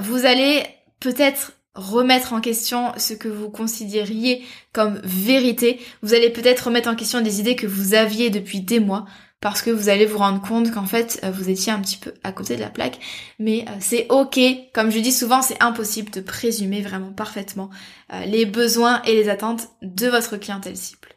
vous 0.00 0.26
allez 0.26 0.62
peut-être 1.00 1.54
remettre 1.74 2.34
en 2.34 2.40
question 2.40 2.92
ce 2.98 3.14
que 3.14 3.26
vous 3.26 3.50
considériez 3.50 4.44
comme 4.72 5.00
vérité. 5.02 5.80
Vous 6.02 6.14
allez 6.14 6.30
peut-être 6.30 6.66
remettre 6.66 6.88
en 6.88 6.94
question 6.94 7.20
des 7.20 7.40
idées 7.40 7.56
que 7.56 7.66
vous 7.66 7.94
aviez 7.94 8.30
depuis 8.30 8.60
des 8.60 8.78
mois 8.78 9.06
parce 9.42 9.60
que 9.60 9.70
vous 9.70 9.88
allez 9.90 10.06
vous 10.06 10.18
rendre 10.18 10.40
compte 10.40 10.70
qu'en 10.70 10.86
fait 10.86 11.20
euh, 11.24 11.30
vous 11.30 11.50
étiez 11.50 11.72
un 11.72 11.80
petit 11.80 11.98
peu 11.98 12.14
à 12.22 12.32
côté 12.32 12.56
de 12.56 12.60
la 12.60 12.70
plaque. 12.70 12.98
Mais 13.38 13.66
euh, 13.68 13.72
c'est 13.80 14.06
ok. 14.08 14.38
Comme 14.72 14.90
je 14.90 15.00
dis 15.00 15.12
souvent 15.12 15.42
c'est 15.42 15.60
impossible 15.60 16.10
de 16.10 16.20
présumer 16.20 16.80
vraiment 16.80 17.12
parfaitement 17.12 17.68
euh, 18.14 18.24
les 18.24 18.46
besoins 18.46 19.02
et 19.02 19.14
les 19.14 19.28
attentes 19.28 19.68
de 19.82 20.06
votre 20.06 20.36
clientèle 20.38 20.76
cible. 20.76 21.08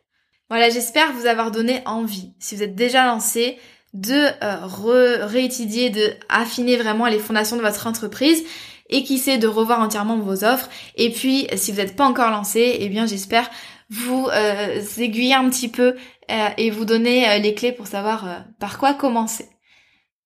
Voilà 0.50 0.70
j'espère 0.70 1.14
vous 1.14 1.28
avoir 1.28 1.52
donné 1.52 1.82
envie 1.86 2.34
si 2.40 2.56
vous 2.56 2.64
êtes 2.64 2.76
déjà 2.76 3.06
lancé 3.06 3.58
de 3.94 5.24
réétudier 5.26 5.90
de 5.90 6.14
affiner 6.28 6.76
vraiment 6.76 7.06
les 7.06 7.20
fondations 7.20 7.56
de 7.56 7.62
votre 7.62 7.88
entreprise 7.88 8.44
et 8.90 9.04
qui 9.04 9.20
sait 9.20 9.38
de 9.38 9.48
revoir 9.48 9.80
entièrement 9.80 10.18
vos 10.18 10.44
offres. 10.44 10.70
Et 10.96 11.12
puis 11.12 11.48
si 11.56 11.72
vous 11.72 11.78
n'êtes 11.78 11.96
pas 11.96 12.06
encore 12.06 12.32
lancé 12.32 12.76
eh 12.80 12.90
bien 12.90 13.06
j'espère 13.06 13.50
vous 13.90 14.28
aiguiller 14.98 15.36
un 15.36 15.50
petit 15.50 15.70
peu 15.70 15.96
et 16.58 16.70
vous 16.70 16.86
donner 16.86 17.30
euh, 17.30 17.38
les 17.38 17.54
clés 17.54 17.72
pour 17.72 17.88
savoir 17.88 18.28
euh, 18.28 18.40
par 18.60 18.78
quoi 18.78 18.94
commencer. 18.94 19.48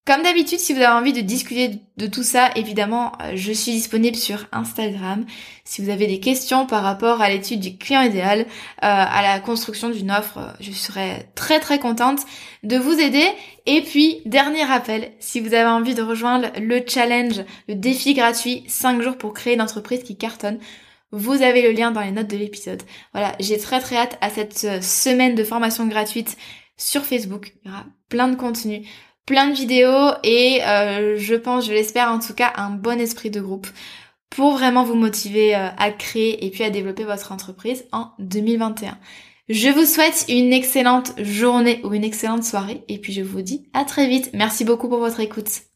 Comme 0.06 0.22
d'habitude, 0.22 0.58
si 0.58 0.72
vous 0.72 0.80
avez 0.80 0.98
envie 0.98 1.12
de 1.12 1.20
discuter 1.20 1.82
de 1.96 2.06
tout 2.06 2.22
ça, 2.22 2.50
évidemment, 2.56 3.12
je 3.34 3.52
suis 3.52 3.72
disponible 3.72 4.16
sur 4.16 4.46
Instagram. 4.50 5.24
Si 5.64 5.82
vous 5.82 5.90
avez 5.90 6.06
des 6.06 6.18
questions 6.18 6.66
par 6.66 6.82
rapport 6.82 7.20
à 7.20 7.28
l'étude 7.28 7.60
du 7.60 7.76
client 7.76 8.00
idéal, 8.00 8.46
à 8.78 9.22
la 9.22 9.38
construction 9.40 9.90
d'une 9.90 10.10
offre, 10.10 10.54
je 10.58 10.72
serais 10.72 11.30
très 11.34 11.60
très 11.60 11.78
contente 11.78 12.20
de 12.64 12.76
vous 12.76 12.98
aider. 12.98 13.24
Et 13.66 13.82
puis, 13.82 14.22
dernier 14.24 14.64
rappel, 14.64 15.12
si 15.20 15.38
vous 15.38 15.52
avez 15.52 15.68
envie 15.68 15.94
de 15.94 16.02
rejoindre 16.02 16.48
le 16.58 16.82
challenge, 16.84 17.44
le 17.68 17.74
défi 17.74 18.14
gratuit 18.14 18.64
5 18.68 19.02
jours 19.02 19.18
pour 19.18 19.34
créer 19.34 19.54
une 19.54 19.62
entreprise 19.62 20.02
qui 20.02 20.16
cartonne, 20.16 20.58
vous 21.12 21.42
avez 21.42 21.62
le 21.62 21.72
lien 21.72 21.90
dans 21.90 22.00
les 22.00 22.12
notes 22.12 22.30
de 22.30 22.36
l'épisode. 22.36 22.82
Voilà, 23.12 23.34
j'ai 23.40 23.58
très 23.58 23.80
très 23.80 23.96
hâte 23.96 24.18
à 24.20 24.30
cette 24.30 24.64
euh, 24.64 24.80
semaine 24.80 25.34
de 25.34 25.44
formation 25.44 25.86
gratuite 25.86 26.36
sur 26.76 27.04
Facebook. 27.04 27.52
Il 27.64 27.68
y 27.68 27.72
aura 27.72 27.84
plein 28.08 28.28
de 28.28 28.36
contenu, 28.36 28.86
plein 29.26 29.48
de 29.48 29.54
vidéos 29.54 30.10
et 30.22 30.62
euh, 30.64 31.16
je 31.18 31.34
pense, 31.34 31.66
je 31.66 31.72
l'espère 31.72 32.10
en 32.10 32.18
tout 32.18 32.34
cas, 32.34 32.52
un 32.56 32.70
bon 32.70 33.00
esprit 33.00 33.30
de 33.30 33.40
groupe 33.40 33.68
pour 34.30 34.52
vraiment 34.52 34.84
vous 34.84 34.94
motiver 34.94 35.56
euh, 35.56 35.68
à 35.76 35.90
créer 35.90 36.46
et 36.46 36.50
puis 36.50 36.62
à 36.62 36.70
développer 36.70 37.04
votre 37.04 37.32
entreprise 37.32 37.84
en 37.92 38.12
2021. 38.20 38.96
Je 39.48 39.68
vous 39.68 39.84
souhaite 39.84 40.26
une 40.28 40.52
excellente 40.52 41.12
journée 41.18 41.80
ou 41.82 41.92
une 41.92 42.04
excellente 42.04 42.44
soirée 42.44 42.84
et 42.86 42.98
puis 42.98 43.12
je 43.12 43.22
vous 43.22 43.42
dis 43.42 43.68
à 43.72 43.84
très 43.84 44.06
vite. 44.06 44.30
Merci 44.32 44.64
beaucoup 44.64 44.88
pour 44.88 45.00
votre 45.00 45.18
écoute. 45.18 45.69